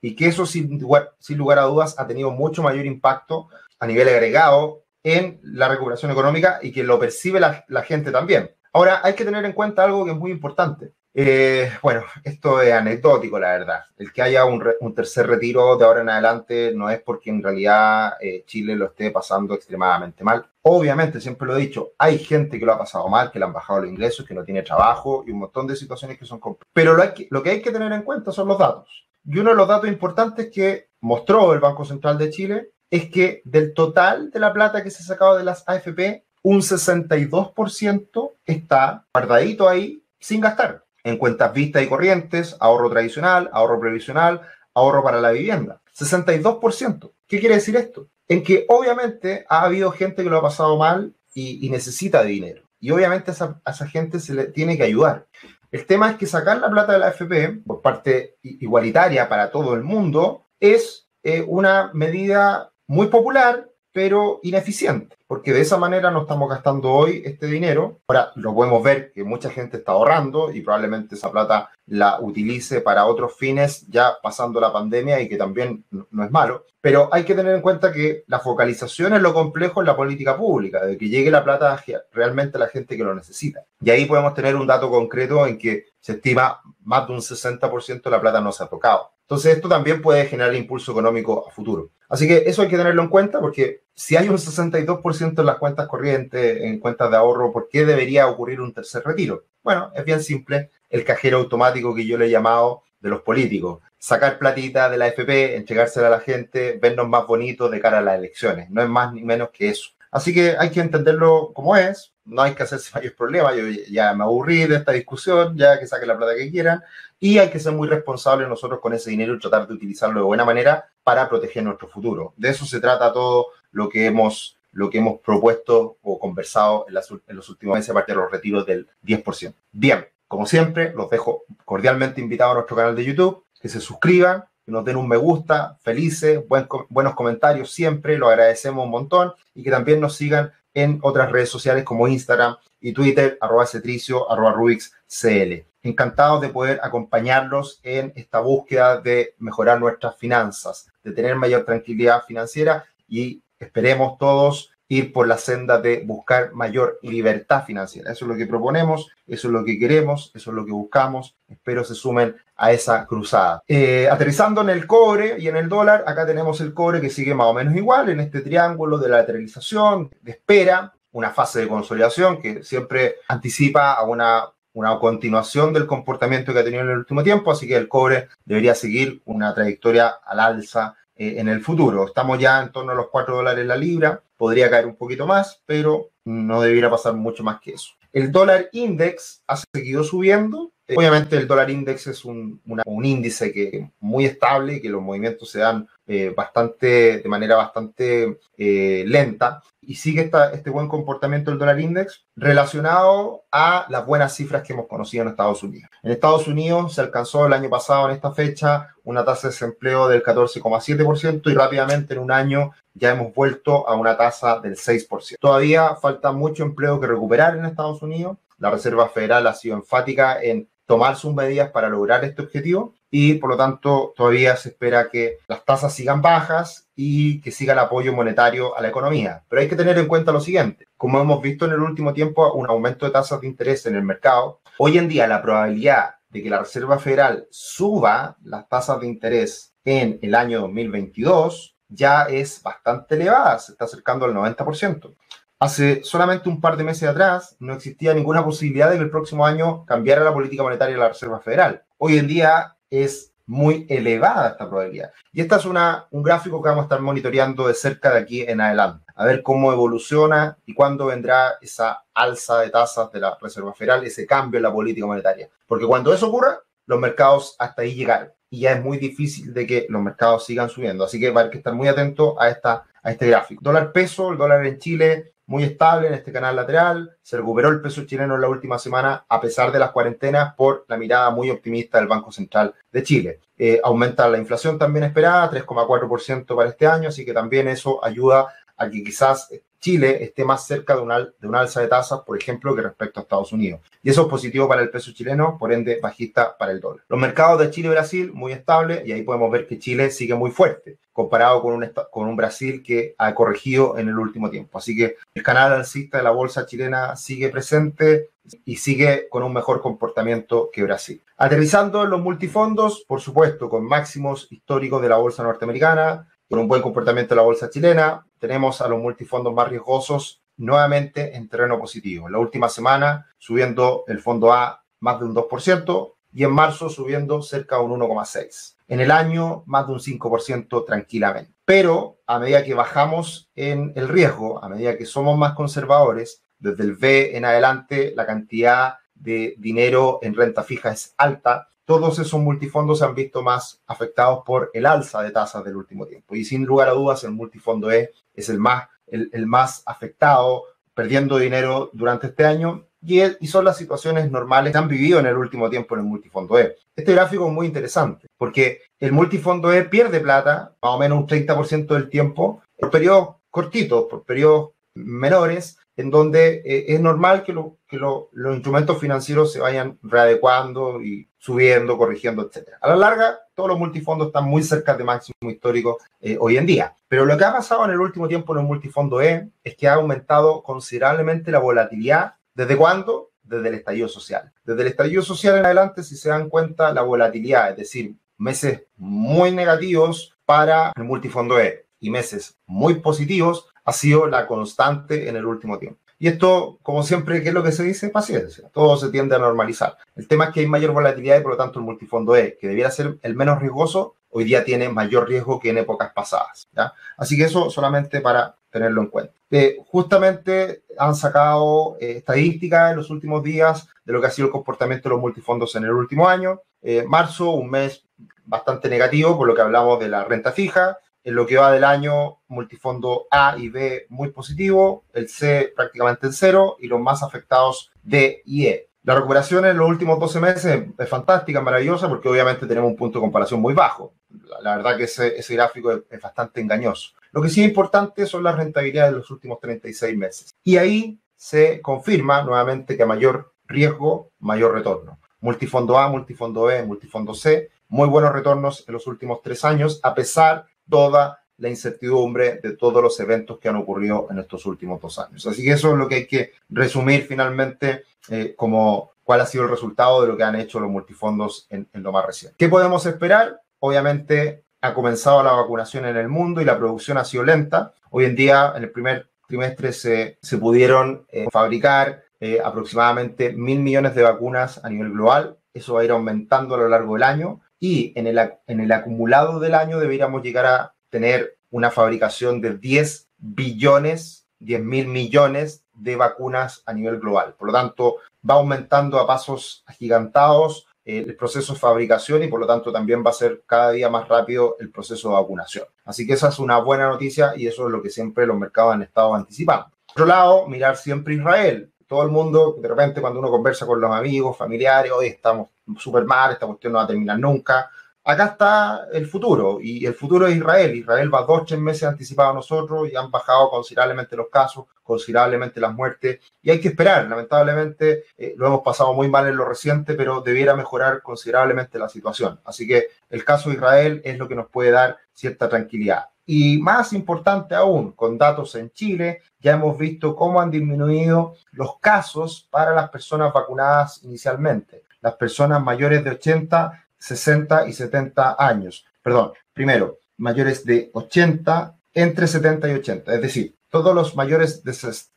y 0.01 0.17
que 0.17 0.27
eso 0.27 0.45
sin 0.47 0.81
lugar, 0.81 1.13
sin 1.19 1.39
lugar 1.39 1.59
a 1.59 1.63
dudas 1.63 1.95
ha 1.99 2.07
tenido 2.07 2.31
mucho 2.31 2.63
mayor 2.63 2.87
impacto 2.87 3.49
a 3.79 3.87
nivel 3.87 4.09
agregado 4.09 4.83
en 5.05 5.41
la 5.43 5.69
recuperación 5.69 6.11
económica 6.11 6.59
y 6.63 6.73
que 6.73 6.85
lo 6.85 6.99
percibe 6.99 7.39
la, 7.39 7.65
la 7.69 7.83
gente 7.83 8.11
también. 8.11 8.51
Ahora, 8.73 9.01
hay 9.05 9.15
que 9.15 9.25
tener 9.25 9.45
en 9.45 9.53
cuenta 9.53 9.85
algo 9.85 10.05
que 10.05 10.13
es 10.13 10.17
muy 10.17 10.31
importante. 10.31 10.93
Eh, 11.15 11.71
bueno, 11.83 12.05
esto 12.25 12.63
es 12.63 12.73
anecdótico, 12.73 13.39
la 13.39 13.51
verdad. 13.51 13.81
El 13.99 14.13
que 14.13 14.23
haya 14.23 14.45
un, 14.47 14.95
tercer 14.95 15.27
retiro 15.27 15.77
de 15.77 15.85
ahora 15.85 16.01
en 16.01 16.09
adelante 16.09 16.73
no 16.75 16.89
es 16.89 17.03
porque 17.03 17.31
en 17.31 17.43
realidad 17.43 18.15
eh, 18.21 18.45
Chile 18.47 18.77
lo 18.77 18.87
esté 18.87 19.11
pasando 19.11 19.55
extremadamente 19.55 20.25
mal. 20.25 20.47
Obviamente, 20.63 21.21
siempre 21.21 21.47
lo 21.47 21.57
he 21.57 21.61
dicho, 21.61 21.93
hay 21.99 22.19
gente 22.19 22.59
que 22.59 22.65
lo 22.65 22.73
ha 22.73 22.79
pasado 22.79 23.09
mal, 23.09 23.31
que 23.31 23.39
le 23.39 23.45
han 23.45 23.53
bajado 23.53 23.81
los 23.81 23.91
ingresos, 23.91 24.27
que 24.27 24.35
no 24.35 24.45
tiene 24.45 24.63
trabajo 24.63 25.25
y 25.27 25.33
un 25.33 25.41
montón 25.41 25.67
de 25.67 25.77
situaciones 25.77 26.19
que 26.19 26.25
son 26.25 26.41
complejas. 26.41 26.71
Pero 26.73 26.95
lo, 26.95 27.05
lo 27.31 27.43
que 27.43 27.51
hay 27.51 27.63
que 27.63 27.73
tener 27.73 27.93
en 27.93 28.03
cuenta 28.03 28.33
son 28.33 28.49
los 28.49 28.59
datos. 28.59 29.07
Y 29.25 29.39
uno 29.39 29.51
de 29.51 29.57
los 29.57 29.69
datos 29.69 29.89
importantes 29.89 30.51
que 30.51 30.89
mostró 31.01 31.53
el 31.53 31.61
Banco 31.61 31.85
Central 31.85 32.17
de 32.17 32.31
Chile 32.31 32.71
es 32.91 33.11
que 33.11 33.43
del 33.45 33.75
total 33.75 34.31
de 34.31 34.41
la 34.41 34.53
plata 34.53 34.83
que 34.83 34.91
se 34.91 35.03
ha 35.03 35.07
sacado 35.07 35.37
de 35.37 35.45
las 35.45 35.65
AFP, 35.67 36.25
un 36.43 36.61
62% 36.61 38.33
está 38.47 39.07
guardadito 39.13 39.69
ahí 39.69 40.03
sin 40.19 40.41
gastar 40.41 40.85
en 41.05 41.17
cuentas 41.17 41.53
vistas 41.53 41.83
y 41.83 41.89
corrientes, 41.89 42.57
ahorro 42.61 42.91
tradicional, 42.91 43.51
ahorro 43.53 43.81
previsional, 43.81 44.43
ahorro 44.75 45.03
para 45.03 45.21
la 45.21 45.33
vivienda. 45.33 45.83
62%. 45.97 47.13
¿Qué 47.27 47.41
quiere 47.41 47.57
decir 47.57 47.77
esto? 47.77 48.09
En 48.29 48.43
que 48.43 48.65
obviamente 48.69 49.45
ha 49.49 49.63
habido 49.63 49.91
gente 49.91 50.23
que 50.23 50.31
lo 50.31 50.39
ha 50.39 50.43
pasado 50.43 50.77
mal 50.77 51.15
y, 51.35 51.69
necesita 51.71 52.23
dinero. 52.23 52.63
Y 52.79 52.91
obviamente 52.91 53.31
a 53.31 53.61
esa, 53.67 53.87
gente 53.87 54.21
se 54.21 54.35
le 54.35 54.47
tiene 54.47 54.77
que 54.77 54.85
ayudar. 54.85 55.27
El 55.71 55.87
tema 55.87 56.11
es 56.11 56.17
que 56.17 56.27
sacar 56.27 56.59
la 56.59 56.71
plata 56.71 56.93
de 56.93 56.99
la 56.99 57.09
AFP 57.09 57.63
por 57.67 57.81
parte 57.81 58.37
igualitaria 58.43 59.29
para 59.29 59.51
todo 59.51 59.75
el 59.75 59.83
mundo 59.83 60.47
es 60.61 61.09
eh, 61.23 61.45
una 61.47 61.91
medida 61.95 62.73
muy 62.87 63.07
popular, 63.07 63.71
pero 63.93 64.41
ineficiente 64.43 65.17
porque 65.33 65.55
de 65.55 65.63
esa 65.63 65.79
manera 65.79 66.11
no 66.11 66.21
estamos 66.21 66.51
gastando 66.51 66.91
hoy 66.91 67.23
este 67.25 67.47
dinero. 67.47 68.03
Ahora 68.07 68.33
lo 68.35 68.55
podemos 68.55 68.83
ver 68.83 69.13
que 69.13 69.25
mucha 69.25 69.49
gente 69.49 69.79
está 69.79 69.93
ahorrando 69.93 70.53
y 70.53 70.61
probablemente 70.61 71.15
esa 71.15 71.33
plata 71.33 71.71
la 71.87 72.21
utilice 72.21 72.83
para 72.83 73.07
otros 73.07 73.35
fines 73.35 73.87
ya 73.89 74.13
pasando 74.23 74.61
la 74.61 74.71
pandemia 74.71 75.23
y 75.23 75.31
que 75.31 75.39
también 75.39 75.87
no 75.91 76.23
es 76.23 76.31
malo. 76.31 76.67
Pero 76.83 77.09
hay 77.11 77.25
que 77.25 77.35
tener 77.35 77.55
en 77.55 77.63
cuenta 77.63 77.91
que 77.91 78.25
la 78.27 78.41
focalización 78.41 79.15
es 79.15 79.23
lo 79.23 79.33
complejo 79.33 79.81
en 79.81 79.87
la 79.87 79.97
política 79.97 80.37
pública, 80.37 80.85
de 80.85 80.99
que 80.99 81.09
llegue 81.09 81.31
la 81.31 81.43
plata 81.43 81.83
realmente 82.13 82.59
a 82.59 82.61
la 82.61 82.69
gente 82.69 82.95
que 82.95 83.05
lo 83.05 83.15
necesita. 83.15 83.65
Y 83.81 83.89
ahí 83.89 84.05
podemos 84.05 84.35
tener 84.35 84.55
un 84.55 84.67
dato 84.67 84.91
concreto 84.91 85.47
en 85.47 85.57
que 85.57 85.87
se 85.99 86.13
estima 86.13 86.61
más 86.85 87.07
de 87.07 87.15
un 87.15 87.21
60% 87.21 88.03
de 88.03 88.11
la 88.11 88.21
plata 88.21 88.43
no 88.43 88.53
se 88.53 88.65
ha 88.65 88.67
tocado. 88.67 89.13
Entonces 89.23 89.57
esto 89.57 89.69
también 89.69 90.03
puede 90.03 90.27
generar 90.27 90.55
impulso 90.55 90.93
económico 90.93 91.49
a 91.49 91.51
futuro. 91.51 91.89
Así 92.13 92.29
que 92.29 92.43
eso 92.45 92.61
hay 92.61 92.69
que 92.69 92.77
tenerlo 92.77 93.01
en 93.01 93.09
cuenta 93.09 93.41
porque 93.41 93.85
si 93.95 94.17
hay 94.17 94.29
un 94.29 94.37
62% 94.37 95.39
en 95.39 95.47
las 95.47 95.57
cuentas 95.57 95.89
corrientes, 95.89 96.61
en 96.61 96.79
cuentas 96.79 97.11
de 97.11 97.17
ahorro, 97.17 97.51
¿por 97.51 97.71
qué 97.71 97.87
debería 97.87 98.27
ocurrir 98.27 98.61
un 98.61 98.75
tercer 98.75 99.03
retiro? 99.03 99.45
Bueno, 99.63 99.91
es 99.95 100.05
bien 100.05 100.23
simple, 100.23 100.69
el 100.91 101.07
cajero 101.07 101.39
automático 101.39 101.95
que 101.95 102.07
yo 102.07 102.19
le 102.19 102.27
he 102.27 102.31
llamado 102.31 102.83
de 103.01 103.09
los 103.09 103.23
políticos. 103.23 103.81
Sacar 103.99 104.39
platita 104.39 104.91
de 104.91 104.99
la 104.99 105.09
FP, 105.09 105.57
entregársela 105.57 106.09
a 106.09 106.11
la 106.11 106.21
gente, 106.21 106.79
vernos 106.83 107.09
más 107.09 107.27
bonitos 107.27 107.71
de 107.71 107.81
cara 107.81 108.01
a 108.01 108.03
las 108.03 108.19
elecciones. 108.19 108.69
No 108.69 108.83
es 108.83 108.91
más 108.91 109.15
ni 109.15 109.23
menos 109.23 109.49
que 109.49 109.71
eso. 109.71 109.93
Así 110.11 110.35
que 110.35 110.55
hay 110.59 110.69
que 110.69 110.81
entenderlo 110.81 111.53
como 111.55 111.77
es, 111.79 112.12
no 112.25 112.43
hay 112.43 112.55
que 112.55 112.63
hacerse 112.63 112.91
mayor 112.95 113.15
problema, 113.15 113.55
yo 113.55 113.65
ya 113.91 114.15
me 114.15 114.25
aburrí 114.25 114.65
de 114.67 114.77
esta 114.77 114.93
discusión, 114.93 115.57
ya 115.57 115.79
que 115.79 115.87
saquen 115.87 116.09
la 116.09 116.17
plata 116.17 116.35
que 116.37 116.51
quieran, 116.51 116.83
y 117.19 117.39
hay 117.39 117.51
que 117.51 117.59
ser 117.59 117.73
muy 117.73 117.89
responsables 117.89 118.49
nosotros 118.49 118.81
con 118.81 118.93
ese 118.93 119.11
dinero 119.11 119.35
y 119.35 119.39
tratar 119.39 119.67
de 119.67 119.75
utilizarlo 119.75 120.21
de 120.21 120.27
buena 120.27 120.45
manera 120.45 120.89
para 121.03 121.29
proteger 121.29 121.63
nuestro 121.63 121.89
futuro. 121.89 122.35
De 122.37 122.51
eso 122.51 122.65
se 122.65 122.81
trata 122.81 123.13
todo 123.13 123.47
lo 123.71 123.89
que 123.89 124.07
hemos, 124.07 124.59
lo 124.73 124.91
que 124.91 124.99
hemos 124.99 125.21
propuesto 125.21 125.99
o 126.03 126.19
conversado 126.19 126.87
en, 126.89 126.95
los 127.37 127.49
últimos 127.49 127.77
meses 127.77 127.91
a 127.91 127.95
partir 127.95 128.15
de 128.15 128.23
los 128.23 128.31
retiros 128.31 128.67
del 128.67 128.89
10%. 129.05 129.55
Bien, 129.73 130.07
como 130.29 130.47
siempre, 130.47 130.93
los 130.95 131.11
dejo 131.11 131.45
cordialmente 131.65 132.21
invitados 132.21 132.53
a 132.53 132.55
nuestro 132.55 132.77
canal 132.77 132.97
de 132.97 133.05
YouTube, 133.05 133.45
que 133.61 133.69
se 133.69 133.81
suscriban, 133.81 134.45
que 134.65 134.73
nos 134.73 134.85
den 134.85 134.97
un 134.97 135.09
me 135.09 135.17
gusta, 135.17 135.77
felices, 135.83 136.41
buenos 136.89 137.15
comentarios 137.15 137.71
siempre, 137.71 138.17
lo 138.17 138.29
agradecemos 138.29 138.85
un 138.85 138.91
montón 138.91 139.33
y 139.55 139.63
que 139.63 139.71
también 139.71 140.01
nos 140.01 140.17
sigan 140.17 140.53
en 140.75 140.99
otras 141.03 141.31
redes 141.31 141.49
sociales 141.49 141.85
como 141.85 142.09
Instagram 142.09 142.57
y 142.81 142.93
Twitter, 142.93 143.39
arroba 143.41 143.67
cetricio, 143.67 144.31
arroba 144.31 144.53
rubixcl. 144.53 145.67
Encantados 145.85 146.41
de 146.41 146.49
poder 146.49 146.81
acompañarlos 146.83 147.81
en 147.83 148.13
esta 148.15 148.41
búsqueda 148.41 149.01
de 149.01 149.35
mejorar 149.39 149.81
nuestras 149.81 150.17
finanzas, 150.17 150.89
de 151.03 151.13
tener 151.13 151.37
mayor 151.37 151.65
tranquilidad 151.65 152.23
financiera 152.25 152.85
y 153.09 153.43
esperemos 153.59 154.19
todos 154.19 154.72
ir 154.89 155.13
por 155.13 155.27
la 155.27 155.39
senda 155.39 155.81
de 155.81 156.03
buscar 156.05 156.53
mayor 156.53 156.99
libertad 157.03 157.65
financiera. 157.65 158.13
Eso 158.13 158.25
es 158.25 158.29
lo 158.29 158.37
que 158.37 158.47
proponemos, 158.47 159.11
eso 159.27 159.49
es 159.49 159.53
lo 159.53 159.65
que 159.65 159.79
queremos, 159.79 160.31
eso 160.35 160.51
es 160.51 160.57
lo 160.57 160.67
que 160.67 160.73
buscamos. 160.73 161.37
Espero 161.49 161.85
se 161.85 161.95
sumen 161.95 162.37
a 162.57 162.73
esa 162.73 163.07
cruzada. 163.07 163.63
Eh, 163.67 164.09
aterrizando 164.11 164.61
en 164.61 164.71
el 164.71 164.87
cobre 164.87 165.37
y 165.39 165.49
en 165.49 165.57
el 165.57 165.69
dólar, 165.69 166.05
acá 166.07 166.27
tenemos 166.27 166.61
el 166.61 166.75
cobre 166.75 167.01
que 167.01 167.11
sigue 167.11 167.35
más 167.35 167.47
o 167.47 167.55
menos 167.55 167.75
igual 167.75 168.09
en 168.11 168.21
este 168.21 168.41
triángulo 168.41 168.99
de 168.99 169.09
lateralización, 169.09 170.11
de 170.21 170.33
espera, 170.33 170.93
una 171.13 171.31
fase 171.31 171.61
de 171.61 171.69
consolidación 171.69 172.41
que 172.41 172.63
siempre 172.63 173.17
anticipa 173.29 173.93
a 173.93 174.05
una 174.05 174.45
una 174.75 174.99
continuación 174.99 175.73
del 175.73 175.87
comportamiento 175.87 176.53
que 176.53 176.61
ha 176.61 176.65
tenido 176.65 176.83
en 176.83 176.91
el 176.91 176.99
último 176.99 177.23
tiempo, 177.23 177.51
así 177.51 177.69
que 177.69 177.77
el 177.77 177.89
cobre 177.89 178.29
debería 178.45 178.75
seguir 178.75 179.23
una 179.25 179.55
trayectoria 179.55 180.09
al 180.25 180.41
alza 180.41 180.97
eh, 181.23 181.39
en 181.39 181.47
el 181.47 181.61
futuro. 181.63 182.05
Estamos 182.05 182.37
ya 182.41 182.61
en 182.61 182.73
torno 182.73 182.91
a 182.91 182.97
los 182.97 183.07
4 183.09 183.37
dólares 183.37 183.65
la 183.65 183.77
libra, 183.77 184.21
podría 184.37 184.69
caer 184.69 184.87
un 184.87 184.97
poquito 184.97 185.25
más, 185.25 185.63
pero 185.67 186.11
no 186.25 186.61
debería 186.61 186.91
pasar 186.91 187.15
mucho 187.15 187.45
más 187.45 187.61
que 187.61 187.75
eso. 187.75 187.93
El 188.13 188.33
dólar 188.33 188.69
index 188.73 189.41
ha 189.47 189.57
seguido 189.73 190.03
subiendo. 190.03 190.72
Eh, 190.89 190.95
obviamente 190.97 191.37
el 191.37 191.47
dólar 191.47 191.71
index 191.71 192.07
es 192.09 192.25
un, 192.25 192.61
un 192.65 193.05
índice 193.05 193.53
que 193.53 193.91
muy 194.01 194.27
estable, 194.27 194.81
que 194.81 194.89
los 194.89 195.03
movimientos 195.03 195.51
se 195.51 195.61
dan 195.61 195.87
eh, 196.07 196.33
bastante, 196.37 197.19
de 197.19 197.29
manera 197.29 197.57
bastante 197.57 198.39
lenta 198.57 199.63
y 199.85 199.97
sigue 199.97 200.23
esta, 200.23 200.53
este 200.53 200.71
buen 200.71 200.87
comportamiento 200.87 201.51
del 201.51 201.59
dólar 201.59 201.81
index 201.81 202.25
relacionado 202.37 203.43
a 203.51 203.87
las 203.89 204.07
buenas 204.07 204.35
cifras 204.35 204.63
que 204.63 204.73
hemos 204.73 204.87
conocido 204.87 205.23
en 205.23 205.31
Estados 205.31 205.63
Unidos. 205.65 205.91
En 206.03 206.13
Estados 206.13 206.47
Unidos 206.47 206.95
se 206.95 207.01
alcanzó 207.01 207.47
el 207.47 207.53
año 207.53 207.69
pasado 207.69 208.09
en 208.09 208.15
esta 208.15 208.33
fecha 208.33 208.95
una 209.05 209.25
tasa 209.25 209.49
de 209.49 209.53
desempleo 209.53 210.09
del 210.09 210.23
14,7% 210.23 211.51
y 211.51 211.55
rápidamente 211.55 212.15
en 212.15 212.21
un 212.21 212.31
año 212.31 212.71
ya 212.95 213.11
hemos 213.11 213.35
vuelto 213.35 213.89
a 213.89 213.97
una 213.97 214.17
tasa 214.17 214.61
del 214.61 214.77
6%. 214.77 215.37
Todavía 215.41 215.97
falta 215.97 216.31
mucho 216.31 216.63
empleo 216.63 217.01
que 217.01 217.09
recuperar 217.09 217.57
en 217.57 217.65
Estados 217.65 218.03
Unidos. 218.03 218.37
La 218.59 218.71
Reserva 218.71 219.09
Federal 219.09 219.47
ha 219.49 219.55
sido 219.55 219.77
enfática 219.77 220.41
en 220.41 220.69
tomar 220.87 221.17
sus 221.17 221.35
medidas 221.35 221.71
para 221.71 221.89
lograr 221.89 222.25
este 222.25 222.43
objetivo 222.43 222.95
y 223.11 223.35
por 223.35 223.51
lo 223.51 223.57
tanto 223.57 224.13
todavía 224.17 224.57
se 224.57 224.71
espera 224.71 225.11
que 225.11 225.39
las 225.47 225.65
tasas 225.65 225.95
sigan 225.95 226.23
bajas 226.23 226.89
y 226.97 227.41
que 227.41 227.51
siga 227.51 227.75
el 227.75 227.79
apoyo 227.79 228.13
monetario 228.13 228.77
a 228.77 228.81
la 228.81 228.89
economía. 228.89 229.45
Pero 229.49 229.63
hay 229.63 229.69
que 229.69 229.77
tener 229.77 229.99
en 229.99 230.07
cuenta 230.07 230.33
lo 230.33 230.41
siguiente, 230.41 230.87
como 230.97 231.21
hemos 231.21 231.43
visto 231.43 231.65
en 231.67 231.73
el 231.73 231.81
último 231.81 232.13
tiempo 232.13 232.53
un 232.55 232.69
aumento 232.69 233.07
de 233.07 233.13
tasas 233.13 233.41
de 233.41 233.47
interés 233.47 233.87
en 233.87 233.97
el 233.97 234.03
mercado, 234.03 234.61
hoy 234.79 234.99
en 234.99 235.09
día 235.09 235.27
la 235.27 235.43
probabilidad 235.43 236.17
de 236.31 236.43
que 236.43 236.51
la 236.51 236.61
Reserva 236.61 236.99
Federal 236.99 237.47
suba 237.51 238.37
las 238.43 238.69
tasas 238.69 239.01
de 239.01 239.07
interés 239.07 239.75
en 239.85 240.19
el 240.23 240.35
año 240.35 240.61
2022 240.63 241.77
ya 241.95 242.23
es 242.23 242.63
bastante 242.63 243.15
elevada, 243.17 243.59
se 243.59 243.73
está 243.73 243.85
acercando 243.85 244.25
al 244.25 244.35
90%. 244.35 245.15
Hace 245.63 246.03
solamente 246.03 246.49
un 246.49 246.61
par 246.61 246.77
de 246.77 246.83
meses 246.83 247.09
atrás 247.09 247.55
no 247.61 247.75
existía 247.75 248.13
ninguna 248.13 248.45
posibilidad 248.45 248.91
de 248.91 248.97
que 248.97 249.05
el 249.05 249.11
próximo 249.11 249.47
año 249.47 249.87
cambiara 249.87 250.25
la 250.25 250.35
política 250.35 250.65
monetaria 250.65 250.97
de 250.97 251.01
la 251.01 251.11
Reserva 251.11 251.39
Federal. 251.39 251.85
Hoy 251.99 252.19
en 252.19 252.27
día 252.27 252.77
es 252.91 253.33
muy 253.47 253.87
elevada 253.89 254.49
esta 254.49 254.69
probabilidad. 254.69 255.13
Y 255.33 255.41
este 255.41 255.55
es 255.55 255.65
una, 255.65 256.09
un 256.11 256.25
gráfico 256.25 256.61
que 256.61 256.69
vamos 256.69 256.83
a 256.83 256.87
estar 256.87 257.01
monitoreando 257.01 257.69
de 257.69 257.75
cerca 257.75 258.13
de 258.13 258.19
aquí 258.19 258.43
en 258.43 258.61
adelante, 258.61 259.05
a 259.15 259.25
ver 259.25 259.45
cómo 259.45 259.73
evoluciona 259.73 260.59
y 260.67 260.75
cuándo 260.75 261.07
vendrá 261.07 261.53
esa 261.61 262.03
alza 262.13 262.59
de 262.59 262.71
tasas 262.71 263.13
de 263.13 263.21
la 263.21 263.39
Reserva 263.41 263.73
Federal, 263.73 264.05
ese 264.05 264.27
cambio 264.27 264.59
en 264.59 264.65
la 264.65 264.73
política 264.73 265.07
monetaria. 265.07 265.49
Porque 265.69 265.87
cuando 265.87 266.13
eso 266.13 266.27
ocurra, 266.27 266.59
los 266.87 266.99
mercados 266.99 267.55
hasta 267.61 267.83
ahí 267.83 267.95
llegaron 267.95 268.33
y 268.51 268.63
ya 268.63 268.73
es 268.73 268.83
muy 268.83 268.99
difícil 268.99 269.55
de 269.55 269.65
que 269.65 269.87
los 269.89 270.03
mercados 270.03 270.45
sigan 270.45 270.69
subiendo. 270.69 271.05
Así 271.05 271.21
que 271.21 271.31
va 271.31 271.41
a 271.41 271.45
haber 271.45 271.53
que 271.53 271.59
estar 271.59 271.73
muy 271.73 271.87
atento 271.87 272.35
a, 272.41 272.49
esta, 272.51 272.83
a 273.01 273.13
este 273.13 273.29
gráfico. 273.29 273.63
Dólar 273.63 273.93
peso, 273.93 274.33
el 274.33 274.39
dólar 274.39 274.67
en 274.67 274.81
Chile 274.81 275.33
muy 275.53 275.65
estable 275.65 276.09
en 276.09 276.15
este 276.15 276.33
canal 276.33 276.57
lateral. 276.57 277.15
Se 277.21 277.37
recuperó 277.37 277.69
el 277.69 277.83
peso 277.83 278.07
chileno 278.07 278.37
en 278.37 278.41
la 278.41 278.49
última 278.49 278.79
semana 278.79 279.27
a 279.29 279.39
pesar 279.39 279.71
de 279.71 279.79
las 279.79 279.91
cuarentenas 279.91 280.55
por 280.55 280.87
la 280.89 280.97
mirada 280.97 281.31
muy 281.31 281.51
optimista 281.51 281.99
del 281.99 282.09
Banco 282.09 282.33
Central 282.33 282.75
de 282.91 283.03
Chile. 283.03 283.41
Eh, 283.59 283.79
aumenta 283.85 284.27
la 284.31 284.39
inflación 284.39 284.79
también 284.79 285.05
esperada, 285.05 285.51
3,4% 285.51 286.57
para 286.57 286.71
este 286.71 286.87
año, 286.87 287.11
así 287.11 287.27
que 287.27 287.35
también 287.35 287.69
eso 287.69 288.03
ayuda 288.03 288.47
a 288.79 288.89
que 288.89 289.05
quizás 289.05 289.51
Chile 289.83 290.23
esté 290.23 290.45
más 290.45 290.65
cerca 290.65 290.95
de 290.95 291.03
una, 291.03 291.19
de 291.19 291.49
una 291.49 291.59
alza 291.61 291.81
de 291.81 291.89
tasas, 291.89 292.21
por 292.21 292.39
ejemplo, 292.39 292.75
que 292.77 292.83
respecto 292.83 293.19
a 293.19 293.25
Estados 293.25 293.53
Unidos. 293.53 293.81
Y 294.01 294.11
eso 294.11 294.23
es 294.23 294.29
positivo 294.29 294.69
para 294.69 294.81
el 294.81 294.91
peso 294.91 295.13
chileno, 295.13 295.59
por 295.59 295.73
ende 295.73 295.99
bajista 296.01 296.57
para 296.57 296.71
el 296.71 296.81
dólar. 296.81 297.05
Los 297.09 297.19
mercados 297.19 297.59
de 297.59 297.71
Chile 297.71 297.89
y 297.89 297.91
Brasil 297.91 298.33
muy 298.33 298.53
estables 298.53 299.03
y 299.05 299.11
ahí 299.11 299.23
podemos 299.23 299.51
ver 299.51 299.67
que 299.67 299.81
Chile 299.81 300.13
sigue 300.13 300.37
muy 300.37 300.53
fuerte 300.53 300.99
comparado 301.13 301.61
con 301.61 301.75
un, 301.75 301.93
con 302.11 302.29
un 302.29 302.37
Brasil 302.37 302.83
que 302.83 303.15
ha 303.19 303.35
corregido 303.35 303.99
en 303.99 304.09
el 304.09 304.19
último 304.19 304.51
tiempo. 304.51 304.79
Así 304.79 304.97
que 304.97 305.17
el 305.35 305.43
canal 305.43 305.73
alcista 305.73 306.19
de 306.19 306.25
la 306.25 306.31
bolsa 306.31 306.65
chilena 306.65 307.17
sigue 307.17 307.51
presente 307.51 308.31
y 308.65 308.77
sigue 308.77 309.29
con 309.29 309.43
un 309.43 309.53
mejor 309.53 309.81
comportamiento 309.81 310.71
que 310.73 310.83
Brasil. 310.83 311.21
Aterrizando 311.37 312.05
en 312.05 312.11
los 312.11 312.21
multifondos, 312.21 313.05
por 313.07 313.21
supuesto, 313.21 313.69
con 313.69 313.85
máximos 313.85 314.47
históricos 314.51 315.03
de 315.03 315.09
la 315.09 315.17
bolsa 315.17 315.43
norteamericana, 315.43 316.29
con 316.49 316.59
un 316.59 316.69
buen 316.69 316.83
comportamiento 316.83 317.35
de 317.35 317.37
la 317.37 317.43
bolsa 317.47 317.71
chilena, 317.71 318.27
tenemos 318.39 318.81
a 318.81 318.89
los 318.89 319.01
multifondos 319.01 319.55
más 319.55 319.69
riesgosos 319.69 320.43
nuevamente 320.57 321.37
en 321.37 321.49
terreno 321.49 321.79
positivo. 321.79 322.29
la 322.29 322.39
última 322.39 322.69
semana 322.69 323.27
subiendo 323.39 324.05
el 324.07 324.21
fondo 324.21 324.53
A 324.53 324.85
más 325.01 325.19
de 325.19 325.27
un 325.27 325.35
2% 325.35 326.15
y 326.33 326.45
en 326.45 326.53
marzo 326.53 326.89
subiendo 326.89 327.43
cerca 327.43 327.77
de 327.77 327.83
un 327.83 328.01
1,6%. 328.01 328.77
En 328.89 329.01
el 329.01 329.11
año 329.11 329.65
más 329.67 329.87
de 329.87 329.95
un 329.95 330.01
5% 330.01 330.85
tranquilamente. 330.87 331.53
Pero 331.65 332.19
a 332.27 332.39
medida 332.39 332.63
que 332.63 332.75
bajamos 332.75 333.51
en 333.55 333.93
el 333.97 334.09
riesgo, 334.09 334.63
a 334.63 334.69
medida 334.69 334.97
que 334.97 335.07
somos 335.07 335.39
más 335.39 335.55
conservadores, 335.55 336.43
desde 336.59 336.85
el 336.85 336.95
B 336.95 337.37
en 337.37 337.45
adelante 337.45 338.13
la 338.15 338.27
cantidad 338.27 338.99
de 339.15 339.55
dinero 339.59 340.21
en 340.23 340.35
renta 340.35 340.63
fija 340.63 340.93
es 340.93 341.15
alta 341.17 341.72
todos 342.01 342.19
esos 342.19 342.41
multifondos 342.41 343.01
se 343.01 343.05
han 343.05 343.15
visto 343.15 343.43
más 343.43 343.83
afectados 343.87 344.43
por 344.47 344.71
el 344.73 344.87
alza 344.87 345.23
de 345.23 345.31
tasas 345.31 345.63
del 345.63 345.77
último 345.77 346.07
tiempo. 346.07 346.35
Y 346.35 346.43
sin 346.45 346.65
lugar 346.65 346.89
a 346.89 346.93
dudas, 346.93 347.23
el 347.25 347.33
multifondo 347.33 347.91
E 347.91 348.13
es 348.35 348.49
el 348.49 348.59
más, 348.59 348.89
el, 349.07 349.47
más 349.47 349.83
afectado, 349.85 350.65
perdiendo 350.95 351.37
dinero 351.37 351.91
durante 351.93 352.29
este 352.29 352.47
año. 352.47 352.87
Y, 353.03 353.21
y, 353.21 353.47
son 353.47 353.67
las 353.67 353.77
situaciones 353.77 354.31
normales 354.31 354.73
que 354.73 354.79
han 354.79 354.89
vivido 354.89 355.19
en 355.19 355.27
el 355.27 355.37
último 355.37 355.69
tiempo 355.69 355.95
en 355.95 356.01
el 356.01 356.07
multifondo 356.07 356.59
E. 356.59 356.77
Este 356.97 357.13
gráfico 357.13 357.47
es 357.47 357.53
muy 357.53 357.67
interesante 357.67 358.27
porque 358.39 358.81
el 358.99 359.13
multifondo 359.13 359.71
E 359.71 359.85
pierde 359.85 360.21
plata 360.21 360.75
más 360.81 360.93
o 360.95 360.99
menos 360.99 361.19
un 361.19 361.27
30% 361.27 361.89
del 361.89 362.09
tiempo 362.09 362.63
por 362.79 362.91
periodos 362.91 363.37
cortitos, 363.51 364.07
por 364.09 364.23
periodos 364.23 364.71
menores, 364.95 365.79
en 366.03 366.11
donde 366.11 366.63
eh, 366.65 366.87
es 366.89 367.01
normal 367.01 367.45
que, 367.45 367.53
los 367.53 368.55
instrumentos 368.55 368.99
financieros 368.99 369.53
se 369.53 369.61
vayan 369.61 369.99
readecuando 370.03 371.01
y 371.01 371.29
subiendo, 371.39 371.97
corrigiendo, 371.97 372.43
etc. 372.43 372.71
A 372.81 372.89
la 372.89 372.97
larga, 372.97 373.39
todos 373.55 373.69
los 373.69 373.79
multifondos 373.79 374.29
están 374.29 374.45
muy 374.45 374.65
cerca 374.65 374.97
de 374.97 375.05
máximo 375.05 375.49
histórico 375.49 375.99
eh, 376.21 376.37
hoy 376.41 376.57
en 376.57 376.67
día. 376.67 376.97
Pero 377.07 377.25
lo 377.25 377.39
que 377.39 377.45
ha 377.45 377.53
pasado 377.53 377.85
en 377.85 377.93
el 377.93 378.01
último 378.01 378.27
tiempo 378.27 378.53
en 378.53 378.61
el 378.61 378.67
multifondo 378.67 379.23
E 379.23 379.49
es 379.63 379.77
que 379.77 379.87
ha 379.87 379.95
aumentado 379.95 380.63
considerablemente 380.65 381.53
la 381.53 381.61
volatilidad. 381.61 382.35
¿Desde 382.53 382.77
cuándo? 382.77 383.31
Desde 383.45 383.69
el 383.69 383.75
estallido 383.77 384.09
social. 384.09 384.53
Desde 384.65 384.83
el 384.83 384.89
estallido 384.89 385.23
social 385.23 385.59
en 385.59 385.67
adelante, 385.67 386.03
si 386.03 386.17
se 386.17 386.31
dan 386.31 386.49
cuenta, 386.49 386.93
la 386.93 387.03
volatilidad, 387.03 387.71
es 387.71 387.77
decir, 387.77 388.17
meses 388.39 388.87
muy 388.97 389.53
negativos 389.53 390.37
para 390.45 390.93
el 390.97 391.05
multifondo 391.05 391.61
E 391.61 391.87
y 392.01 392.11
meses 392.11 392.59
muy 392.67 392.97
positivos 392.97 393.72
ha 393.85 393.93
sido 393.93 394.27
la 394.27 394.47
constante 394.47 395.29
en 395.29 395.37
el 395.37 395.47
último 395.47 395.79
tiempo. 395.79 395.99
Y 396.19 396.29
esto, 396.29 396.79
como 396.83 397.03
siempre, 397.03 397.43
¿qué 397.43 397.49
es 397.49 397.55
lo 397.55 397.65
que 397.65 397.73
se 397.73 397.83
dice? 397.83 398.09
Paciencia. 398.09 398.69
Todo 398.73 398.97
se 398.97 399.09
tiende 399.09 399.35
a 399.35 399.41
normalizar. 399.41 399.97
El 400.15 400.29
tema 400.29 400.45
es 400.45 400.51
que 400.53 400.61
hay 400.61 400.69
mayor 400.69 400.93
volatilidad 400.93 401.41
y 401.41 401.43
por 401.43 401.51
lo 401.51 401.57
tanto 401.57 401.81
el 401.81 401.85
multifondo 401.85 402.37
E, 402.37 402.57
que 402.61 402.69
debiera 402.69 402.93
ser 402.93 403.19
el 403.23 403.35
menos 403.35 403.59
riesgoso, 403.59 404.15
hoy 404.31 404.45
día 404.45 404.65
tiene 404.65 404.89
mayor 404.89 405.29
riesgo 405.29 405.59
que 405.59 405.71
en 405.71 405.79
épocas 405.79 406.13
pasadas. 406.13 406.69
¿ya? 406.73 406.93
Así 407.17 407.37
que 407.37 407.45
eso 407.45 407.71
solamente 407.71 408.21
para 408.21 408.55
tenerlo 408.71 409.03
en 409.03 409.09
cuenta. 409.09 409.33
Eh, 409.51 409.79
justamente 409.87 410.85
han 410.97 411.15
sacado 411.15 411.97
eh, 412.01 412.19
estadísticas 412.19 412.93
en 412.93 412.99
los 412.99 413.11
últimos 413.11 413.43
días 413.43 413.89
de 414.05 414.13
lo 414.13 414.21
que 414.21 414.29
ha 414.29 414.31
sido 414.31 414.47
el 414.47 414.53
comportamiento 414.53 415.09
de 415.09 415.15
los 415.17 415.21
multifondos 415.21 415.75
en 415.77 415.85
el 415.85 415.91
último 415.91 416.29
año. 416.29 416.61
Eh, 416.83 417.05
marzo, 417.07 417.51
un 417.51 417.69
mes 417.69 418.05
bastante 418.45 418.89
negativo 418.89 419.37
por 419.37 419.47
lo 419.47 419.55
que 419.55 419.63
hablamos 419.63 420.01
de 420.01 420.09
la 420.09 420.25
renta 420.25 420.53
fija, 420.53 420.99
en 421.25 421.35
lo 421.35 421.47
que 421.47 421.57
va 421.57 421.73
del 421.73 421.85
año, 421.85 422.41
multifondo 422.49 423.27
A 423.31 423.57
y 423.59 423.69
B 423.69 424.07
muy 424.09 424.31
positivo, 424.31 425.05
el 425.13 425.29
C 425.29 425.73
prácticamente 425.75 426.27
en 426.27 426.33
cero 426.33 426.77
y 426.81 426.89
los 426.89 427.01
más 427.01 427.23
afectados 427.23 427.91
D 428.03 428.43
y 428.45 428.67
E. 428.67 428.89
La 429.05 429.17
recuperación 429.17 429.67
en 429.67 429.77
los 429.77 429.89
últimos 429.89 430.21
12 430.21 430.41
meses 430.41 430.85
es 430.97 431.09
fantástica, 431.09 431.61
maravillosa, 431.61 432.09
porque 432.09 432.29
obviamente 432.29 432.67
tenemos 432.67 432.91
un 432.91 432.97
punto 432.97 433.19
de 433.19 433.23
comparación 433.23 433.61
muy 433.61 433.75
bajo. 433.75 434.15
La, 434.63 434.77
verdad 434.77 434.97
que 434.97 435.05
ese, 435.05 435.37
ese 435.37 435.55
gráfico 435.55 435.91
es, 435.91 436.03
es, 436.09 436.21
bastante 436.21 436.61
engañoso. 436.61 437.11
Lo 437.33 437.43
que 437.43 437.49
sí 437.49 437.63
es 437.63 437.69
importante 437.69 438.27
son 438.27 438.45
las 438.45 438.57
rentabilidades 438.57 439.13
de 439.13 439.19
los 439.19 439.31
últimos 439.33 439.59
36 439.59 440.17
meses. 440.17 440.55
Y 440.63 440.77
ahí 440.77 441.19
se 441.35 441.81
confirma 441.83 442.43
nuevamente 442.43 442.97
que 442.97 443.03
a 443.03 443.07
mayor 443.07 443.53
riesgo, 443.67 444.31
mayor 444.39 444.75
retorno. 444.75 445.19
Multifondo 445.41 445.99
A, 445.99 446.09
multifondo 446.09 446.63
B, 446.63 446.85
multifondo 446.85 447.35
C, 447.35 447.71
muy 447.89 448.09
buenos 448.09 448.33
retornos 448.33 448.85
en 448.87 448.95
los 448.95 449.09
últimos 449.09 449.43
tres 449.43 449.65
años, 449.65 449.99
a 450.05 450.15
pesar 450.15 450.67
toda 450.93 451.39
la 451.57 451.71
incertidumbre 451.71 452.61
de 452.63 452.77
todos 452.77 453.03
los 453.03 453.19
eventos 453.19 453.59
que 453.59 453.71
han 453.71 453.77
ocurrido 453.77 454.29
en 454.31 454.41
estos 454.41 454.67
últimos 454.67 455.01
dos 455.01 455.19
años. 455.19 455.47
Así 455.47 455.65
que 455.65 455.73
eso 455.73 455.93
es 455.93 455.97
lo 455.97 456.07
que 456.07 456.17
hay 456.17 456.27
que 456.27 456.53
resumir 456.69 457.23
finalmente 457.23 458.05
eh, 458.29 458.53
como 458.55 459.13
cuál 459.25 459.41
ha 459.41 459.47
sido 459.47 459.65
el 459.65 459.71
resultado 459.71 460.21
de 460.21 460.29
lo 460.29 460.37
que 460.37 460.45
han 460.45 460.57
hecho 460.57 460.81
los 460.81 460.91
multifondos 460.91 461.67
en, 461.71 461.89
lo 461.95 462.13
más 462.13 462.27
reciente. 462.27 462.57
¿Qué 462.59 462.69
podemos 462.69 463.07
esperar? 463.07 463.63
Obviamente 463.79 464.65
ha 464.83 464.93
comenzado 464.93 465.43
la 465.43 465.53
vacunación 465.53 466.05
en 466.05 466.19
el 466.19 466.29
mundo 466.29 466.61
y 466.61 466.67
la 466.67 466.77
producción 466.77 467.17
ha 467.17 467.25
sido 467.25 467.43
lenta. 467.43 467.95
Hoy 468.11 468.27
en 468.27 468.37
día, 468.37 468.75
en 468.77 468.83
el 468.83 468.91
primer 468.91 469.31
trimestre, 469.49 469.93
se, 469.93 470.37
pudieron 470.61 471.25
eh, 471.31 471.47
fabricar 471.51 472.23
eh, 472.39 472.61
aproximadamente 472.63 473.55
mil 473.55 473.81
millones 473.81 474.15
de 474.15 474.25
vacunas 474.25 474.85
a 474.85 474.91
nivel 474.91 475.13
global. 475.13 475.57
Eso 475.73 475.95
va 475.95 476.03
a 476.03 476.05
ir 476.05 476.11
aumentando 476.11 476.75
a 476.75 476.79
lo 476.79 476.89
largo 476.89 477.15
del 477.15 477.23
año 477.23 477.63
y 477.83 478.13
en 478.15 478.29
el, 478.29 478.39
en 478.69 478.79
el 478.79 478.93
acumulado 478.93 479.59
del 479.59 479.75
año 479.75 479.99
deberíamos 479.99 480.45
llegar 480.45 480.67
a 480.67 480.95
tener 481.11 481.59
una 481.73 481.91
fabricación 481.91 482.61
de 482.61 482.79
10 482.79 483.29
billones, 483.39 484.47
10 484.61 484.85
mil 484.85 485.09
millones 485.09 485.83
de 485.93 486.15
vacunas 486.15 486.85
a 486.87 486.93
nivel 486.93 487.19
global. 487.19 487.55
Por 487.59 487.67
lo 487.67 487.73
tanto, 487.73 488.19
va 488.49 488.55
aumentando 488.55 489.19
a 489.19 489.27
pasos 489.27 489.83
agigantados 489.85 490.87
eh, 491.05 491.25
el 491.27 491.35
proceso 491.35 491.73
de 491.73 491.81
fabricación 491.81 492.45
y 492.45 492.47
por 492.47 492.61
lo 492.61 492.69
tanto 492.69 492.93
también 492.93 493.25
va 493.27 493.31
a 493.31 493.35
ser 493.35 493.65
cada 493.67 493.91
día 493.91 494.09
más 494.09 494.29
rápido 494.29 494.77
el 494.79 494.93
proceso 494.93 495.31
de 495.31 495.35
vacunación. 495.35 495.87
Así 496.05 496.25
que 496.25 496.35
esa 496.35 496.51
es 496.51 496.61
una 496.61 496.79
buena 496.79 497.09
noticia 497.09 497.55
y 497.57 497.67
eso 497.67 497.87
es 497.87 497.93
lo 497.93 498.01
que 498.01 498.11
siempre 498.11 498.47
los 498.47 498.57
mercados 498.57 498.95
han 498.95 499.03
estado 499.03 499.35
anticipando. 499.35 499.87
Por 500.15 500.23
otro 500.23 500.27
lado, 500.27 500.69
mirar 500.69 500.97
siempre 500.97 501.35
Israel. 501.35 501.92
Todo 502.13 502.25
el 502.25 502.29
mundo, 502.29 502.77
de 502.79 502.89
repente 502.89 503.23
cuando 503.23 503.41
uno 503.41 503.49
conversa 503.49 503.87
con 503.87 503.99
los 503.99 504.13
amigos, 504.13 504.55
familiares, 504.55 505.11
hoy 505.11 505.29
estamos 505.29 505.71
súper 505.97 506.27
mal, 506.27 506.53
esta 506.53 506.67
cuestión 506.67 506.93
no 506.93 506.99
va 506.99 507.05
a 507.05 507.07
terminar 507.07 507.39
nunca. 507.39 507.91
Acá 508.23 508.45
está 508.45 509.07
el 509.15 509.27
futuro, 509.27 509.79
y 509.81 510.05
el 510.05 510.13
futuro 510.13 510.47
es 510.47 510.55
Israel. 510.55 510.95
Israel 510.95 511.33
va 511.33 511.41
dos, 511.41 511.65
tres 511.65 511.81
meses 511.81 512.03
anticipado 512.03 512.51
a 512.51 512.53
nosotros 512.53 513.09
y 513.11 513.17
han 513.17 513.31
bajado 513.31 513.71
considerablemente 513.71 514.37
los 514.37 514.51
casos, 514.51 514.85
considerablemente 515.03 515.81
las 515.81 515.95
muertes, 515.95 516.41
y 516.61 516.71
hay 516.71 516.83
que 516.83 516.89
esperar. 516.89 517.27
Lamentablemente 517.31 518.25
eh, 518.37 518.53
lo 518.59 518.67
hemos 518.67 518.83
pasado 518.83 519.15
muy 519.15 519.29
mal 519.29 519.49
en 519.49 519.57
lo 519.57 519.65
reciente, 519.65 520.13
pero 520.13 520.43
debiera 520.43 520.77
mejorar 520.77 521.23
considerablemente 521.23 521.99
la 521.99 522.11
situación. 522.11 522.61
Así 522.67 522.87
que 522.87 523.07
el 523.31 523.43
caso 523.43 523.71
de 523.71 523.77
Israel 523.77 524.21
es 524.23 524.37
lo 524.37 524.47
que 524.47 524.55
nos 524.55 524.69
puede 524.69 524.91
dar 524.91 525.17
cierta 525.33 525.67
tranquilidad. 525.67 526.27
Y 526.45 526.79
más 526.79 527.13
importante 527.13 527.75
aún, 527.75 528.13
con 528.13 528.37
datos 528.37 528.75
en 528.75 528.91
Chile, 528.91 529.43
ya 529.61 529.73
hemos 529.73 529.97
visto 529.97 530.35
cómo 530.35 530.61
han 530.61 530.71
disminuido 530.71 531.55
los 531.71 531.99
casos 532.01 532.69
para 532.71 532.93
las 532.93 533.11
personas 533.11 533.53
vacunadas 533.53 534.23
inicialmente 534.25 535.03
las 535.23 535.37
personas 535.37 535.83
mayores 535.83 536.23
de 536.23 536.31
80, 536.31 537.07
60 537.17 537.89
y 537.89 537.93
70 537.93 538.57
años. 538.59 539.07
Perdón, 539.23 539.53
primero, 539.73 540.19
mayores 540.37 540.85
de 540.85 541.11
80, 541.15 541.97
entre 542.13 542.47
70 542.47 542.89
y 542.89 542.95
80. 542.95 543.35
Es 543.35 543.41
decir, 543.41 543.77
todos 543.89 544.15
los 544.15 544.37
mayores 544.37 544.83
de, 544.85 544.93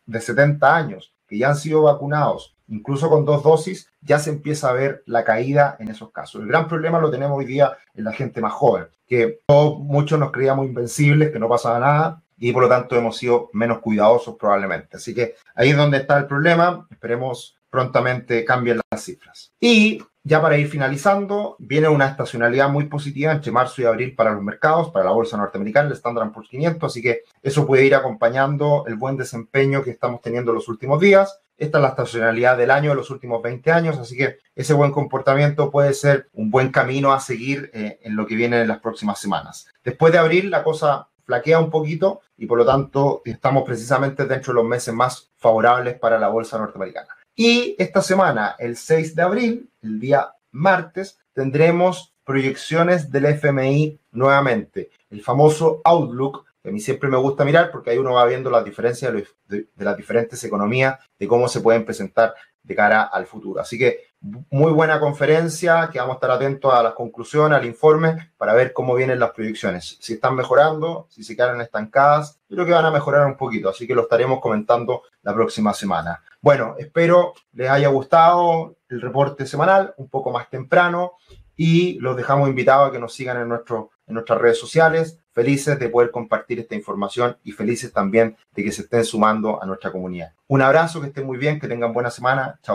de 0.06 0.22
70 0.22 0.76
años 0.76 1.14
que 1.28 1.38
ya 1.38 1.50
han 1.50 1.56
sido 1.56 1.84
vacunados, 1.84 2.55
incluso 2.68 3.10
con 3.10 3.26
dos 3.26 3.44
dosis, 3.44 3.90
ya 4.02 4.20
se 4.20 4.30
empieza 4.30 4.70
a 4.70 4.74
ver 4.74 5.04
la 5.06 5.24
caída 5.24 5.76
en 5.80 5.90
esos 5.90 6.12
casos. 6.12 6.42
El 6.42 6.48
gran 6.48 6.68
problema 6.68 7.00
lo 7.00 7.12
tenemos 7.12 7.38
hoy 7.38 7.46
día 7.46 7.78
en 7.94 8.04
la 8.04 8.14
gente 8.14 8.42
más 8.42 8.54
joven, 8.54 8.88
que 9.08 9.40
todos, 9.46 9.80
muchos 9.80 10.20
nos 10.20 10.32
creíamos 10.32 10.66
invencibles, 10.66 11.32
que 11.32 11.40
no 11.40 11.50
pasaba 11.50 11.80
nada, 11.80 12.22
y 12.38 12.52
por 12.52 12.64
lo 12.64 12.70
tanto 12.70 12.96
hemos 12.96 13.18
sido 13.18 13.50
menos 13.54 13.80
cuidadosos 13.80 14.36
probablemente. 14.36 14.98
Así 14.98 15.14
que 15.14 15.36
ahí 15.56 15.70
es 15.70 15.78
donde 15.78 15.98
está 15.98 16.18
el 16.18 16.28
problema. 16.28 16.86
Esperemos 16.92 17.56
prontamente 17.70 18.46
cambien 18.46 18.80
las 18.90 19.04
cifras. 19.04 19.52
Y 19.60 20.02
ya 20.24 20.42
para 20.42 20.58
ir 20.58 20.68
finalizando, 20.68 21.56
viene 21.60 21.88
una 21.88 22.08
estacionalidad 22.08 22.70
muy 22.70 22.86
positiva 22.86 23.32
entre 23.32 23.52
marzo 23.52 23.82
y 23.82 23.86
abril 23.86 24.16
para 24.16 24.32
los 24.32 24.42
mercados, 24.42 24.90
para 24.90 25.06
la 25.06 25.12
bolsa 25.12 25.38
norteamericana, 25.38 25.88
el 25.88 25.94
Standard 25.94 26.32
Poor's 26.32 26.50
500, 26.50 26.92
así 26.92 27.02
que 27.02 27.22
eso 27.44 27.68
puede 27.68 27.86
ir 27.86 27.94
acompañando 27.94 28.86
el 28.88 28.96
buen 28.96 29.18
desempeño 29.18 29.84
que 29.84 29.92
estamos 29.92 30.22
teniendo 30.22 30.52
los 30.52 30.68
últimos 30.68 31.00
días. 31.00 31.40
Esta 31.58 31.78
es 31.78 31.82
la 31.82 31.90
estacionalidad 31.90 32.58
del 32.58 32.72
año 32.72 32.90
de 32.90 32.98
los 32.98 33.10
últimos 33.10 33.42
20 33.42 33.72
años, 33.72 33.98
así 33.98 34.18
que 34.18 34.40
ese 34.56 34.74
buen 34.74 34.92
comportamiento 34.92 35.72
puede 35.72 35.94
ser 35.94 36.30
un 36.34 36.52
buen 36.52 36.70
camino 36.70 37.14
a 37.14 37.20
seguir 37.20 37.72
eh, 37.74 38.00
en 38.04 38.16
lo 38.16 38.28
que 38.28 38.36
viene 38.36 38.62
en 38.62 38.68
las 38.68 38.80
próximas 38.80 39.20
semanas. 39.20 39.68
Después 39.84 40.12
de 40.12 40.20
abril, 40.20 40.52
la 40.52 40.64
cosa 40.64 41.08
flaquea 41.24 41.60
un 41.60 41.72
poquito 41.72 42.22
y 42.38 42.46
por 42.46 42.58
lo 42.58 42.66
tanto 42.66 43.22
estamos 43.26 43.64
precisamente 43.64 44.26
dentro 44.26 44.54
de 44.54 44.56
los 44.56 44.66
meses 44.66 44.94
más 44.94 45.32
favorables 45.38 45.98
para 45.98 46.20
la 46.20 46.28
bolsa 46.28 46.58
norteamericana. 46.58 47.08
Y 47.36 47.76
esta 47.78 48.02
semana, 48.02 48.56
el 48.60 48.78
6 48.78 49.16
de 49.16 49.22
abril, 49.22 49.70
el 49.82 50.00
día 50.00 50.34
martes, 50.52 51.20
tendremos 51.34 52.14
proyecciones 52.24 53.12
del 53.12 53.26
FMI 53.26 54.00
nuevamente. 54.12 54.90
El 55.10 55.22
famoso 55.22 55.82
Outlook, 55.84 56.46
que 56.66 56.70
a 56.70 56.74
mí 56.74 56.80
siempre 56.80 57.08
me 57.08 57.18
gusta 57.18 57.46
mirar 57.46 57.70
porque 57.70 57.92
ahí 57.92 58.00
uno 58.00 58.14
va 58.14 58.26
viendo 58.26 58.50
las 58.50 58.66
diferencias 58.66 59.14
de, 59.48 59.68
las 59.78 59.96
diferentes 59.96 60.44
economías, 60.44 60.98
de 61.20 61.28
cómo 61.28 61.48
se 61.48 61.62
pueden 61.62 61.86
presentar 61.86 62.34
de 62.64 62.74
cara 62.74 63.04
al 63.04 63.28
futuro. 63.28 63.62
Así 63.62 63.78
que 63.78 64.00
muy 64.20 64.72
buena 64.72 65.00
conferencia, 65.00 65.92
que 65.94 66.00
vamos 66.00 66.14
a 66.14 66.16
estar 66.16 66.32
atentos 66.32 66.74
a 66.74 66.82
las 66.82 66.94
conclusiones, 66.94 67.60
al 67.60 67.66
informe, 67.68 68.32
para 68.36 68.56
ver 68.56 68.74
cómo 68.74 68.96
vienen 68.96 69.20
las 69.20 69.30
proyecciones. 69.30 70.00
Si 70.02 70.14
están 70.14 70.36
mejorando, 70.36 71.06
si 71.12 71.24
se 71.24 71.36
quedan 71.36 71.62
estancadas, 71.62 72.40
creo 72.50 72.66
que 72.66 72.72
van 72.72 72.86
a 72.86 72.90
mejorar 72.90 73.28
un 73.28 73.38
poquito, 73.38 73.70
así 73.70 73.86
que 73.86 73.94
lo 73.94 74.02
estaremos 74.02 74.42
comentando 74.42 75.04
la 75.22 75.36
próxima 75.36 75.72
semana. 75.72 76.24
Bueno, 76.42 76.74
espero 76.80 77.36
les 77.54 77.70
haya 77.70 77.90
gustado 77.90 78.76
el 78.90 79.02
reporte 79.02 79.46
semanal, 79.46 79.94
un 79.98 80.10
poco 80.10 80.32
más 80.32 80.50
temprano, 80.50 81.12
y 81.56 82.00
los 82.00 82.18
dejamos 82.18 82.50
invitados 82.50 82.90
a 82.90 82.92
que 82.92 83.00
nos 83.00 83.14
sigan 83.14 83.38
en, 83.38 83.52
en 83.52 84.14
nuestras 84.16 84.42
redes 84.42 84.60
sociales. 84.60 85.20
Felices 85.36 85.78
de 85.78 85.90
poder 85.90 86.12
compartir 86.12 86.60
esta 86.60 86.76
información 86.76 87.36
y 87.44 87.52
felices 87.52 87.92
también 87.92 88.38
de 88.56 88.64
que 88.64 88.72
se 88.72 88.84
estén 88.84 89.04
sumando 89.04 89.62
a 89.62 89.66
nuestra 89.66 89.92
comunidad. 89.92 90.32
Un 90.48 90.62
abrazo, 90.62 91.02
que 91.02 91.08
estén 91.08 91.26
muy 91.26 91.38
bien, 91.38 91.60
que 91.60 91.68
tengan 91.68 91.92
buena 91.92 92.10
semana. 92.10 92.58
Chao. 92.64 92.74